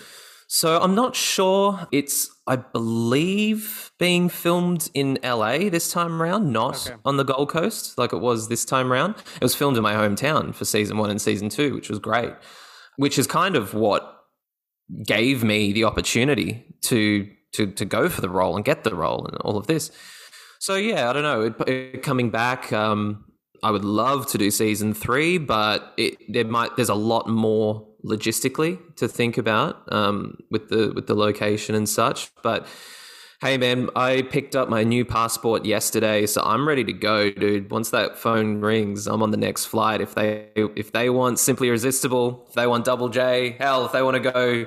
[0.50, 1.86] So I'm not sure.
[1.92, 6.96] It's, I believe, being filmed in LA this time around, not Okay.
[7.04, 9.14] on the Gold Coast like it was this time around.
[9.36, 12.32] It was filmed in my hometown for season one and season two, which was great.
[12.96, 14.14] Which is kind of what
[15.06, 19.26] gave me the opportunity to to to go for the role and get the role
[19.26, 19.90] and all of this.
[20.58, 21.42] So yeah, I don't know.
[21.42, 23.24] It, it coming back, um,
[23.62, 27.86] I would love to do season three, but it there might there's a lot more
[28.04, 32.30] logistically to think about um, with the with the location and such.
[32.42, 32.66] But
[33.40, 37.70] hey, man, I picked up my new passport yesterday, so I'm ready to go, dude.
[37.70, 40.00] Once that phone rings, I'm on the next flight.
[40.00, 44.02] If they if they want simply irresistible, if they want double J, hell, if they
[44.02, 44.66] want to go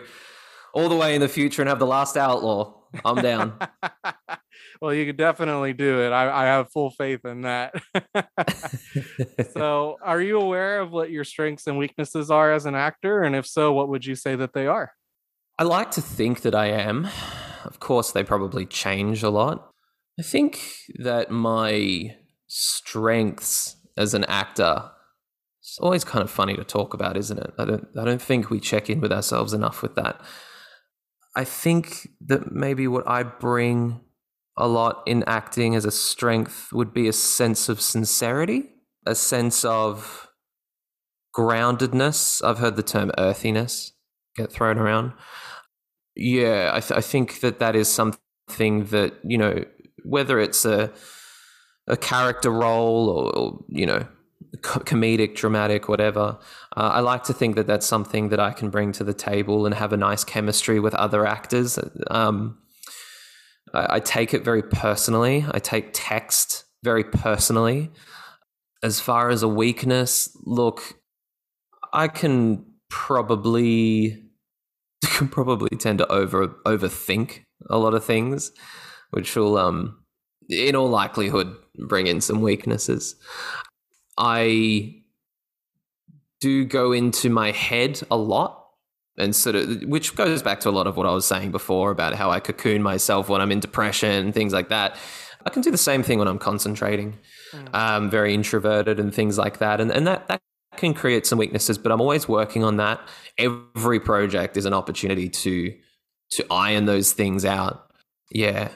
[0.73, 2.73] all the way in the future and have the last outlaw,
[3.05, 3.57] I'm down.
[4.81, 7.73] well you could definitely do it i, I have full faith in that
[9.53, 13.35] so are you aware of what your strengths and weaknesses are as an actor and
[13.35, 14.91] if so what would you say that they are
[15.61, 17.07] I like to think that I am.
[17.65, 19.69] Of course, they probably change a lot.
[20.19, 20.59] I think
[20.95, 22.15] that my
[22.47, 24.89] strengths as an actor
[25.59, 27.53] it's always kind of funny to talk about, isn't it?
[27.59, 30.19] I don't I don't think we check in with ourselves enough with that.
[31.35, 34.01] I think that maybe what I bring
[34.57, 38.69] a lot in acting as a strength would be a sense of sincerity,
[39.05, 40.29] a sense of
[41.35, 42.43] groundedness.
[42.43, 43.93] I've heard the term earthiness
[44.35, 45.13] get thrown around.
[46.15, 49.63] Yeah, I, th- I think that that is something that you know,
[50.03, 50.91] whether it's a
[51.87, 54.05] a character role or, or you know,
[54.57, 56.37] comedic, dramatic, whatever.
[56.75, 59.65] Uh, I like to think that that's something that I can bring to the table
[59.65, 61.79] and have a nice chemistry with other actors.
[62.09, 62.57] Um,
[63.73, 65.45] I, I take it very personally.
[65.49, 67.91] I take text very personally.
[68.83, 70.99] As far as a weakness, look,
[71.93, 74.23] I can probably
[75.05, 78.51] can probably tend to over overthink a lot of things,
[79.11, 79.97] which will um
[80.49, 81.55] in all likelihood
[81.87, 83.15] bring in some weaknesses.
[84.21, 85.01] I
[86.39, 88.67] do go into my head a lot
[89.17, 91.91] and sort of which goes back to a lot of what I was saying before
[91.91, 94.95] about how I cocoon myself when I'm in depression and things like that.
[95.45, 97.17] I can do the same thing when I'm concentrating.
[97.73, 100.39] Um, very introverted and things like that, and and that that
[100.77, 101.77] can create some weaknesses.
[101.77, 103.01] But I'm always working on that.
[103.37, 105.75] Every project is an opportunity to
[106.33, 107.91] to iron those things out.
[108.29, 108.69] Yeah,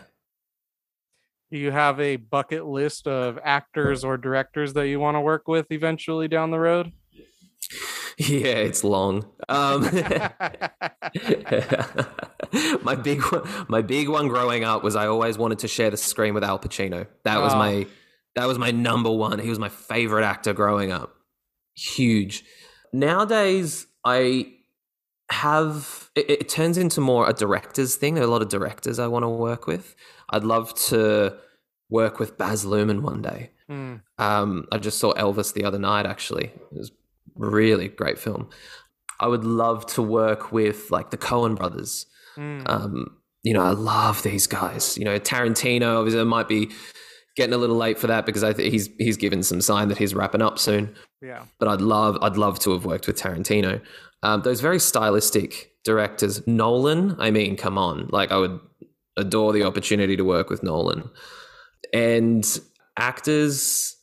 [1.56, 5.48] Do you have a bucket list of actors or directors that you want to work
[5.48, 6.92] with eventually down the road?
[8.18, 9.26] yeah, it's long.
[9.48, 9.84] Um,
[12.84, 15.96] my big one, my big one growing up was I always wanted to share the
[15.96, 17.08] screen with Al Pacino.
[17.24, 17.58] That was Oh.
[17.58, 17.88] my
[18.36, 19.40] that was my number one.
[19.40, 21.16] He was my favorite actor growing up.
[21.74, 22.44] Huge.
[22.92, 24.52] Nowadays, I
[25.32, 28.16] have it, it turns into more a director's thing.
[28.16, 29.96] There are a lot of directors I want to work with.
[30.30, 31.38] I'd love to
[31.90, 33.52] work with Baz Luhrmann one day.
[33.68, 33.96] Hmm.
[34.18, 36.06] Um, I just saw Elvis the other night.
[36.06, 36.94] Actually, it was a
[37.36, 38.50] really great film.
[39.20, 42.06] I would love to work with like the Coen brothers.
[42.36, 42.62] Hmm.
[42.66, 44.98] Um, you know, I love these guys.
[44.98, 46.72] You know, Tarantino obviously it might be
[47.36, 49.98] getting a little late for that because I think he's he's given some sign that
[49.98, 50.96] he's wrapping up soon.
[51.22, 51.44] yeah.
[51.60, 53.82] But I'd love I'd love to have worked with Tarantino.
[54.24, 57.16] Um, those very stylistic directors, Nolan.
[57.20, 58.60] I mean, come on, like I would
[59.18, 61.10] adore the opportunity to work with Nolan.
[61.94, 62.46] And
[62.98, 63.96] actors,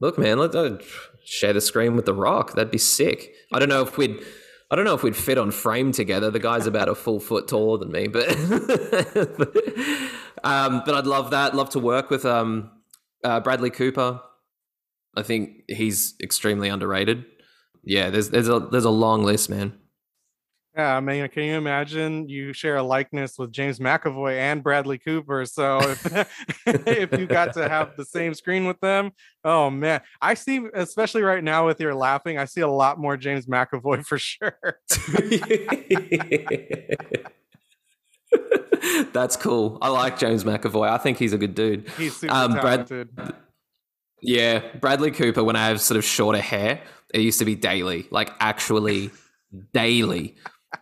[0.00, 0.78] look, man, let's uh,
[1.24, 2.54] share the screen with The Rock.
[2.54, 3.34] That'd be sick.
[3.52, 4.18] I don't know if we'd.
[4.68, 6.28] I don't know if we'd fit on frame together.
[6.28, 8.28] The guy's about a full foot taller than me, but
[10.42, 11.54] um, but I'd love that.
[11.54, 12.72] Love to work with um,
[13.22, 14.20] uh, Bradley Cooper.
[15.16, 17.24] I think he's extremely underrated.
[17.84, 19.78] Yeah, there's there's a there's a long list, man.
[20.76, 24.98] Yeah, I mean, can you imagine you share a likeness with James McAvoy and Bradley
[24.98, 25.46] Cooper?
[25.46, 26.06] So if,
[26.86, 29.12] if you got to have the same screen with them,
[29.42, 33.16] oh man, I see, especially right now with your laughing, I see a lot more
[33.16, 34.52] James McAvoy for sure.
[39.12, 39.78] That's cool.
[39.80, 40.88] I like James McAvoy.
[40.90, 41.88] I think he's a good dude.
[41.96, 43.08] He's super Um, Brad- talented.
[44.22, 45.42] Yeah, Bradley Cooper.
[45.44, 46.82] When I have sort of shorter hair,
[47.14, 49.10] it used to be daily, like actually
[49.72, 50.36] daily.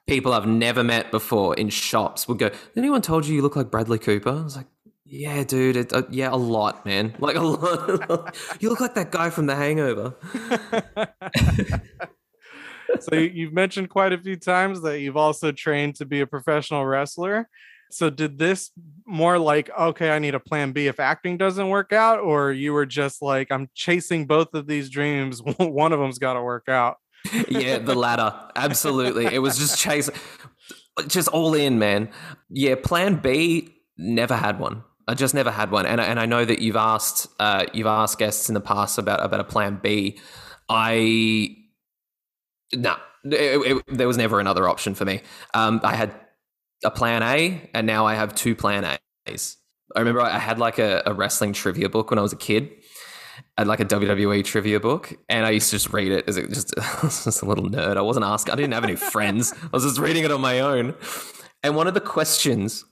[0.06, 3.70] People I've never met before in shops would go, anyone told you you look like
[3.70, 4.66] Bradley Cooper?" I was like,
[5.04, 5.76] "Yeah, dude.
[5.76, 7.14] It, uh, yeah, a lot, man.
[7.20, 8.36] Like a lot.
[8.60, 10.14] you look like that guy from The Hangover."
[13.00, 16.84] so you've mentioned quite a few times that you've also trained to be a professional
[16.84, 17.48] wrestler.
[17.90, 18.72] So did this
[19.06, 22.72] more like okay, I need a plan B if acting doesn't work out, or you
[22.72, 26.68] were just like I'm chasing both of these dreams, one of them's got to work
[26.68, 26.96] out.
[27.48, 28.34] Yeah, the latter.
[28.56, 29.26] Absolutely.
[29.26, 30.10] It was just chase
[31.08, 32.10] just all in, man.
[32.50, 34.84] Yeah, plan B never had one.
[35.08, 35.86] I just never had one.
[35.86, 38.98] And I- and I know that you've asked uh you've asked guests in the past
[38.98, 40.18] about about a plan B.
[40.68, 41.56] I
[42.74, 45.22] no, it- there was never another option for me.
[45.54, 46.14] Um I had
[46.84, 49.56] a plan A and now I have two plan A's.
[49.94, 52.70] I remember I had like a, a wrestling trivia book when I was a kid.
[53.56, 56.36] I had like a WWE trivia book, and I used to just read it as
[56.36, 57.96] it just, I was just a little nerd.
[57.96, 58.52] I wasn't asking.
[58.52, 59.52] I didn't have any friends.
[59.62, 60.94] I was just reading it on my own.
[61.62, 62.84] And one of the questions,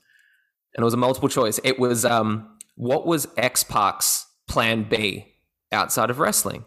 [0.75, 1.59] and it was a multiple choice.
[1.63, 5.27] It was, um, what was X-Pac's plan B
[5.71, 6.65] outside of wrestling?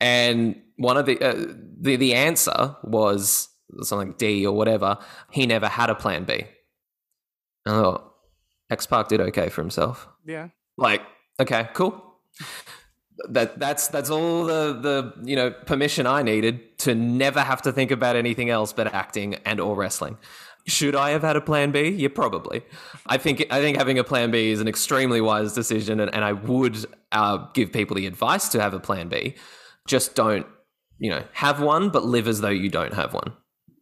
[0.00, 3.48] And one of the uh, the the answer was
[3.82, 4.98] something like D or whatever.
[5.32, 6.44] He never had a plan B.
[7.66, 8.14] And I thought
[8.70, 10.48] X-Pac did okay for himself Yeah.
[10.76, 11.02] like
[11.40, 12.04] okay cool
[13.28, 17.72] that that's that's all the the you know permission i needed to never have to
[17.72, 20.16] think about anything else but acting and or wrestling.
[20.66, 21.88] Should i have had a plan b?
[21.88, 22.62] Yeah probably.
[23.06, 26.24] I think i think having a plan b is an extremely wise decision and, and
[26.24, 29.34] i would uh, give people the advice to have a plan b.
[29.86, 30.46] Just don't
[30.98, 33.32] you know have one but live as though you don't have one.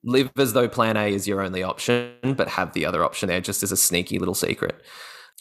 [0.05, 3.41] Live as though plan a is your only option but have the other option there
[3.41, 4.81] just as a sneaky little secret.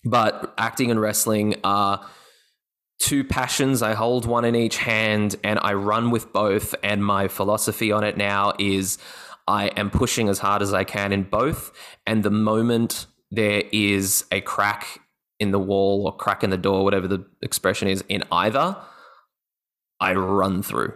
[0.04, 2.06] But acting and wrestling are
[3.00, 3.82] two passions.
[3.82, 6.76] I hold one in each hand and I run with both.
[6.84, 8.98] And my philosophy on it now is
[9.48, 11.72] I am pushing as hard as I can in both.
[12.08, 15.02] And the moment there is a crack
[15.40, 18.78] in the wall or crack in the door, whatever the expression is, in either,
[20.00, 20.94] I run through.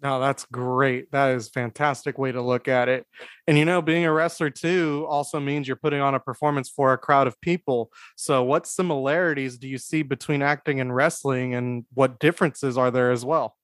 [0.00, 1.10] No, that's great.
[1.10, 3.04] That is a fantastic way to look at it.
[3.48, 6.92] And you know, being a wrestler too also means you're putting on a performance for
[6.92, 7.90] a crowd of people.
[8.16, 13.10] So, what similarities do you see between acting and wrestling, and what differences are there
[13.10, 13.56] as well?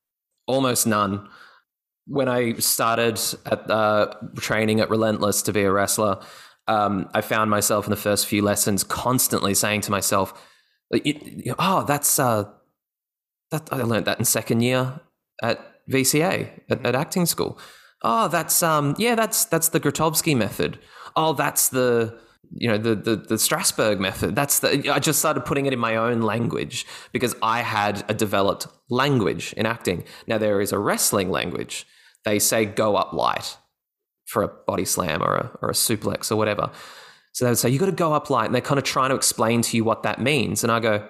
[0.47, 1.28] Almost none.
[2.07, 6.20] When I started at uh, training at Relentless to be a wrestler,
[6.66, 10.35] um, I found myself in the first few lessons constantly saying to myself,
[11.59, 12.51] "Oh, that's uh,
[13.53, 15.01] that I learned that in second year
[15.41, 17.59] at VCA at, at acting school.
[18.03, 20.78] Oh, that's um, yeah, that's that's the Grotowski method.
[21.16, 22.18] Oh, that's the
[22.53, 24.37] you know the, the the Strasberg method.
[24.37, 24.91] That's the.
[24.93, 29.55] I just started putting it in my own language because I had a developed language
[29.55, 30.05] in acting.
[30.26, 31.87] Now there is a wrestling language.
[32.24, 33.57] They say go up light
[34.26, 36.70] for a body slam or a or a suplex or whatever.
[37.32, 39.11] So they would say you got to go up light, and they're kind of trying
[39.11, 40.62] to explain to you what that means.
[40.62, 41.07] And I go,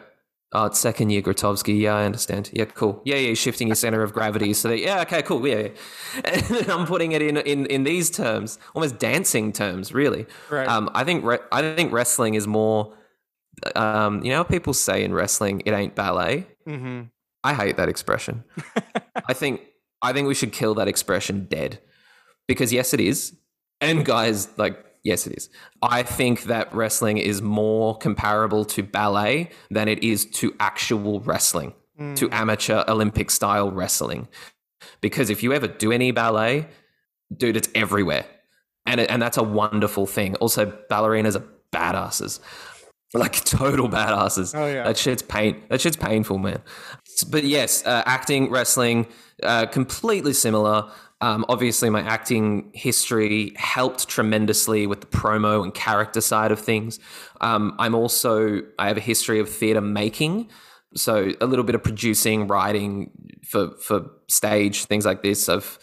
[0.53, 1.80] Oh, it's second year Grotowski.
[1.80, 2.51] Yeah, I understand.
[2.53, 3.03] Yeah, cool.
[3.05, 4.53] Yeah, yeah, shifting your center of gravity.
[4.55, 5.47] So, that, yeah, okay, cool.
[5.47, 6.49] Yeah, yeah.
[6.61, 10.26] And I'm putting it in, in in these terms, almost dancing terms, really.
[10.51, 10.68] Right.
[10.68, 12.95] Um, I think re- I think wrestling is more.
[13.76, 16.47] Um, you know, how people say in wrestling, it ain't ballet.
[16.68, 17.03] Mm-hmm.
[17.45, 18.45] I hate that expression.
[19.28, 19.61] I think
[20.03, 21.80] I think we should kill that expression dead,
[22.47, 23.36] because yes, it is.
[23.80, 25.48] And guys, like yes, it is.
[25.82, 31.74] I think that wrestling is more comparable to ballet than it is to actual wrestling,
[32.16, 34.26] to amateur Olympic style wrestling.
[35.00, 36.66] Because if you ever do any ballet,
[37.34, 38.24] dude, it's everywhere,
[38.86, 40.34] and it, and that's a wonderful thing.
[40.36, 42.40] Also, ballerinas are badasses,
[43.12, 44.55] like total badasses.
[44.57, 44.84] Oh, yeah.
[44.84, 45.62] that shit's pain.
[45.68, 46.61] That shit's painful, man.
[47.30, 49.07] But yes, uh, acting, wrestling,
[49.42, 50.90] uh, completely similar.
[51.25, 56.99] Um, obviously, my acting history helped tremendously with the promo and character side of things.
[57.41, 60.51] Um, I'm also I have a history of theatre making,
[60.95, 63.11] so a little bit of producing, writing
[63.43, 65.49] for for stage things like this.
[65.49, 65.79] I've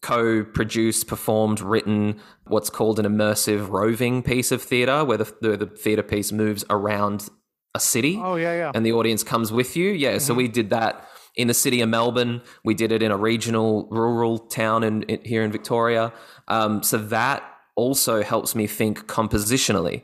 [0.00, 5.66] co-produced, performed, written what's called an immersive roving piece of theatre, where the the, the
[5.66, 7.28] theatre piece moves around
[7.74, 8.72] a city Oh yeah, yeah.
[8.74, 9.90] and the audience comes with you.
[9.90, 11.07] Yeah, so we did that
[11.38, 12.42] in the city of Melbourne.
[12.64, 16.12] We did it in a regional rural town in, in here in Victoria.
[16.48, 17.42] Um, so that
[17.76, 20.02] also helps me think compositionally,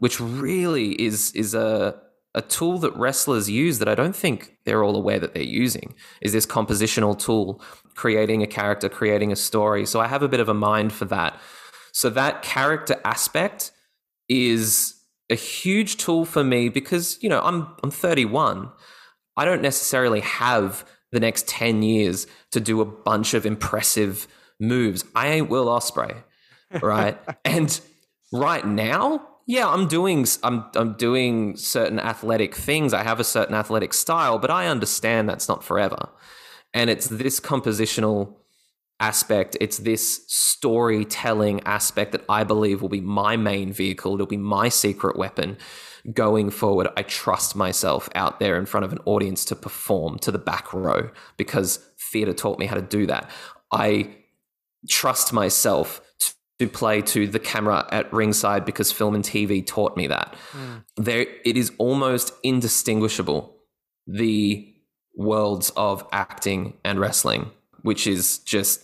[0.00, 2.00] which really is is a
[2.34, 5.94] a tool that wrestlers use that I don't think they're all aware that they're using.
[6.22, 7.62] Is this compositional tool
[7.94, 9.84] creating a character, creating a story?
[9.84, 11.38] So I have a bit of a mind for that.
[11.92, 13.70] So that character aspect
[14.30, 14.94] is
[15.28, 18.70] a huge tool for me because you know I'm I'm 31.
[19.36, 24.26] I don't necessarily have the next 10 years to do a bunch of impressive
[24.58, 25.04] moves.
[25.14, 26.22] I ain't Will Ospreay,
[26.82, 27.18] right?
[27.44, 27.80] and
[28.32, 32.94] right now, yeah, I'm doing I'm I'm doing certain athletic things.
[32.94, 36.08] I have a certain athletic style, but I understand that's not forever.
[36.72, 38.36] And it's this compositional
[39.02, 44.14] aspect, it's this storytelling aspect that I believe will be my main vehicle.
[44.14, 45.58] It'll be my secret weapon
[46.12, 46.88] going forward.
[46.96, 50.72] I trust myself out there in front of an audience to perform to the back
[50.72, 53.28] row because theatre taught me how to do that.
[53.72, 54.14] I
[54.88, 56.00] trust myself
[56.60, 60.36] to play to the camera at ringside because film and TV taught me that.
[60.52, 60.76] Hmm.
[60.96, 63.56] There, it is almost indistinguishable
[64.06, 64.72] the
[65.16, 67.50] worlds of acting and wrestling,
[67.82, 68.80] which is just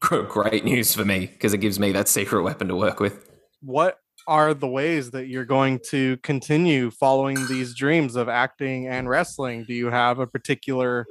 [0.00, 3.28] great news for me because it gives me that secret weapon to work with.
[3.60, 9.08] what are the ways that you're going to continue following these dreams of acting and
[9.08, 9.64] wrestling?
[9.64, 11.06] Do you have a particular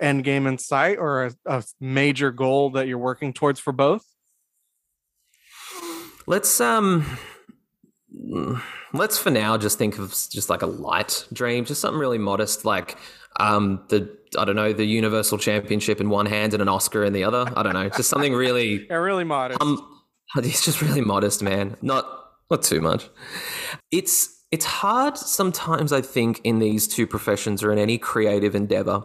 [0.00, 4.04] end game in sight or a, a major goal that you're working towards for both?
[6.26, 7.18] Let's um
[8.92, 12.66] let's for now just think of just like a light dream, just something really modest
[12.66, 12.98] like
[13.40, 17.12] um the I don't know, the Universal Championship in one hand and an Oscar in
[17.12, 17.50] the other.
[17.56, 19.60] I don't know, just something really Yeah, really modest.
[19.62, 19.84] um
[20.36, 21.76] it's just really modest, man.
[21.82, 22.04] Not
[22.50, 23.08] not too much.
[23.90, 29.04] It's it's hard sometimes I think in these two professions or in any creative endeavor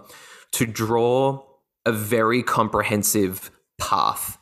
[0.53, 1.43] to draw
[1.85, 4.37] a very comprehensive path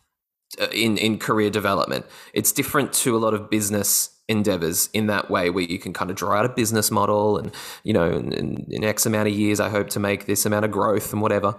[0.60, 2.06] uh, in in career development.
[2.34, 6.10] It's different to a lot of business endeavors in that way where you can kind
[6.10, 7.54] of draw out a business model and
[7.84, 10.72] you know in, in, x amount of years i hope to make this amount of
[10.72, 11.56] growth and whatever.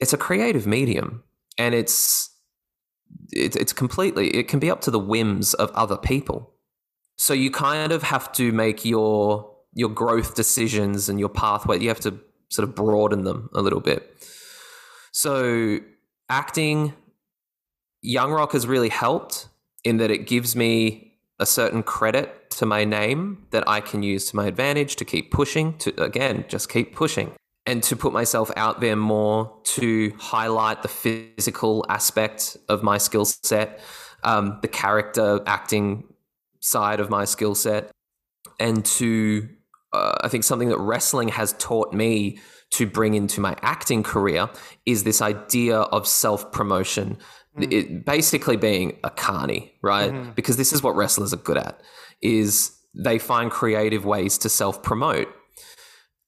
[0.00, 1.22] It's a creative medium
[1.56, 2.30] and it's
[3.30, 6.52] it, it's completely it can be up to the whims of other people.
[7.16, 11.88] So you kind of have to make your your growth decisions and your pathway you
[11.88, 12.18] have to
[12.50, 14.28] sort of broaden them a little bit.
[15.12, 15.78] So
[16.28, 16.94] acting
[18.02, 19.48] young rock has really helped
[19.82, 24.30] in that it gives me a certain credit to my name that i can use
[24.30, 27.32] to my advantage to keep pushing to again just keep pushing
[27.66, 33.24] and to put myself out there more to highlight the physical aspect of my skill
[33.24, 33.80] set,
[34.22, 36.04] um, the character acting
[36.60, 37.90] side of my skill set,
[38.60, 39.48] and to
[39.92, 42.38] uh, I think something that wrestling has taught me
[42.72, 44.50] to bring into my acting career
[44.84, 47.18] is this idea of self promotion.
[47.58, 50.10] It basically being a carny, right?
[50.10, 50.30] Mm-hmm.
[50.32, 51.80] Because this is what wrestlers are good at
[52.20, 55.28] is they find creative ways to self promote.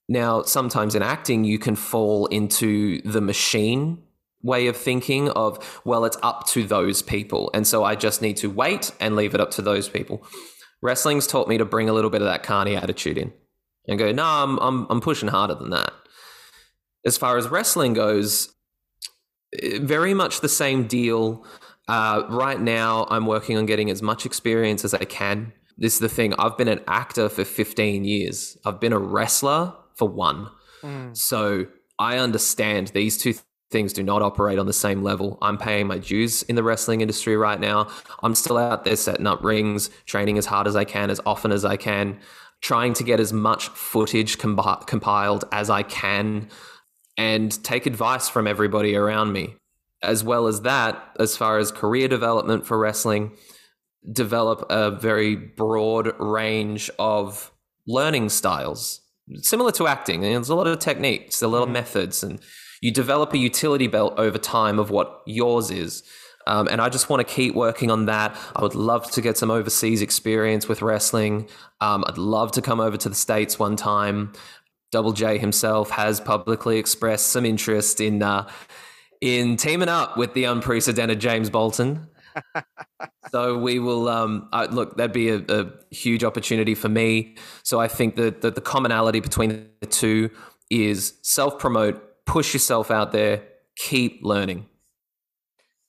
[0.09, 4.03] Now, sometimes in acting, you can fall into the machine
[4.43, 7.51] way of thinking of, well, it's up to those people.
[7.53, 10.25] And so I just need to wait and leave it up to those people.
[10.81, 13.33] Wrestling's taught me to bring a little bit of that carny attitude in
[13.89, 15.93] and go, no, I'm, I'm, I'm pushing harder than that.
[17.05, 18.55] As far as wrestling goes,
[19.81, 21.45] very much the same deal.
[21.89, 25.53] Uh, right now, I'm working on getting as much experience as I can.
[25.79, 26.35] This is the thing.
[26.39, 28.57] I've been an actor for 15 years.
[28.65, 30.49] I've been a wrestler for one.
[31.13, 31.67] So
[31.99, 35.39] I understand these two th- things do not operate on the same level.
[35.43, 37.89] I'm paying my dues in the wrestling industry right now.
[38.23, 41.53] I'm still out there setting up rings, training as hard as I can, as often
[41.53, 42.19] as I can,
[42.61, 46.49] trying to get as much footage compi- compiled as I can
[47.17, 49.57] and take advice from everybody around me.
[50.03, 53.33] As well as that, as far as career development for wrestling,
[54.13, 57.51] develop a very broad range of
[57.87, 59.01] learning styles,
[59.39, 60.21] similar to acting.
[60.21, 62.41] There's a lot of techniques, a lot of methods, and
[62.81, 66.03] you develop a utility belt over time of what yours is.
[66.49, 68.37] Um, and I just want to keep working on that.
[68.55, 71.49] I would love to get some overseas experience with wrestling.
[71.81, 74.33] Um, I'd love to come over to the States one time.
[74.97, 78.49] Double J himself has publicly expressed some interest in uh,
[79.21, 82.09] in teaming up with the unprecedented James Bolton.
[83.31, 84.97] so we will um, uh, look.
[84.97, 87.37] That'd be a, a huge opportunity for me.
[87.63, 90.31] So I think that, that the commonality between the two
[90.71, 93.43] is self promote, push yourself out there,
[93.77, 94.65] keep learning.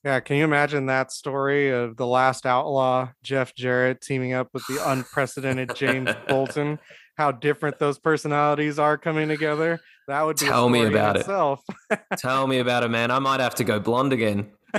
[0.04, 4.66] Yeah, can you imagine that story of the last outlaw, Jeff Jarrett, teaming up with
[4.66, 6.78] the unprecedented James Bolton?
[7.18, 9.80] How different those personalities are coming together.
[10.06, 11.20] That would be Tell me about it.
[11.20, 11.64] itself.
[12.16, 13.10] Tell me about it, man.
[13.10, 14.52] I might have to go blonde again.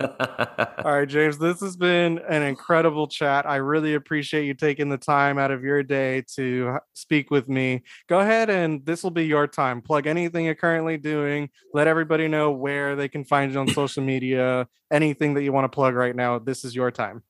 [0.00, 3.46] All right, James, this has been an incredible chat.
[3.46, 7.82] I really appreciate you taking the time out of your day to speak with me.
[8.08, 9.82] Go ahead and this will be your time.
[9.82, 11.50] Plug anything you're currently doing.
[11.74, 14.66] Let everybody know where they can find you on social media.
[14.90, 17.22] Anything that you want to plug right now, this is your time.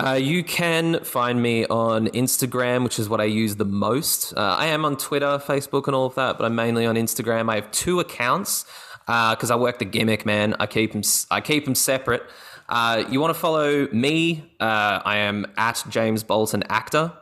[0.00, 4.32] Uh, you can find me on Instagram, which is what I use the most.
[4.34, 7.50] Uh, I am on Twitter, Facebook, and all of that, but I'm mainly on Instagram.
[7.50, 8.64] I have two accounts
[9.06, 10.54] because I work the gimmick, man.
[10.58, 11.02] I keep them.
[11.30, 12.22] I keep them separate.
[12.70, 14.54] Uh, you want to follow me?
[14.58, 17.12] Uh, I am at James Bolton actor.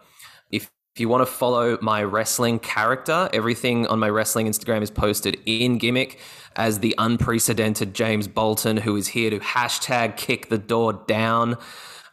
[0.53, 4.91] If if you want to follow my wrestling character, everything on my wrestling Instagram is
[4.91, 6.21] posted in gimmick
[6.55, 11.57] as the unprecedented James Bolton, who is here to hashtag kick the door down.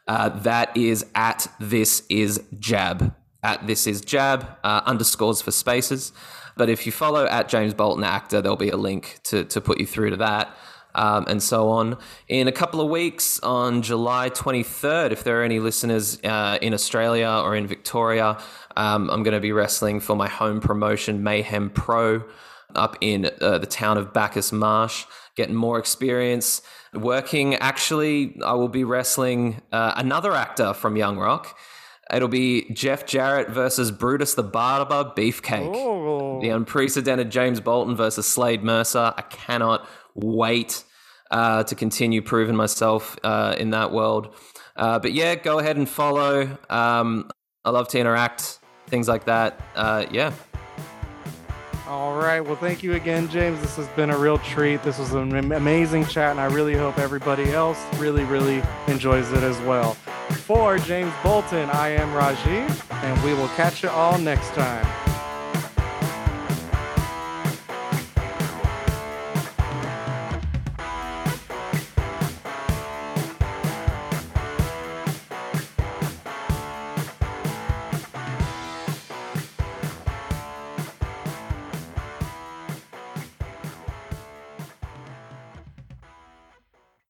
[0.08, 3.14] Uh, that is at this is jab.
[3.44, 6.12] At this is jab, uh, underscores for spaces.
[6.58, 9.80] But if you follow at James Bolton actor, there'll be a link to, to put
[9.80, 10.56] you through to that.
[10.94, 11.98] Um, and so on.
[12.30, 16.74] In a couple of weeks, on July 23rd, if there are any listeners uh, in
[16.74, 18.38] Australia or in Victoria,
[18.78, 22.24] um, I'm going to be wrestling for my home promotion, Mayhem Pro,
[22.76, 25.04] up in uh, the town of Bacchus Marsh,
[25.36, 26.62] getting more experience.
[26.96, 31.58] Working, actually, I will be wrestling uh, another actor from Young Rock.
[32.14, 35.76] It'll be Jeff Jarrett versus Brutus the Barber Beefcake.
[35.76, 39.14] Oh, The unprecedented James Bolton versus Slade Mercer.
[39.18, 40.84] I cannot wait
[41.32, 44.36] uh, to continue proving myself uh, in that world.
[44.76, 46.58] Uh, but yeah, go ahead and follow.
[46.70, 47.32] Um,
[47.64, 49.60] I love to interact, things like that.
[49.76, 50.34] Uh, yeah.
[51.88, 52.40] All right.
[52.40, 53.62] Well, thank you again, James.
[53.62, 54.82] This has been a real treat.
[54.82, 59.44] This was an amazing chat, and I really hope everybody else really, really enjoys it
[59.44, 59.94] as well.
[60.46, 65.15] For James Bolton, I am Rajiv, and we will catch you all next time.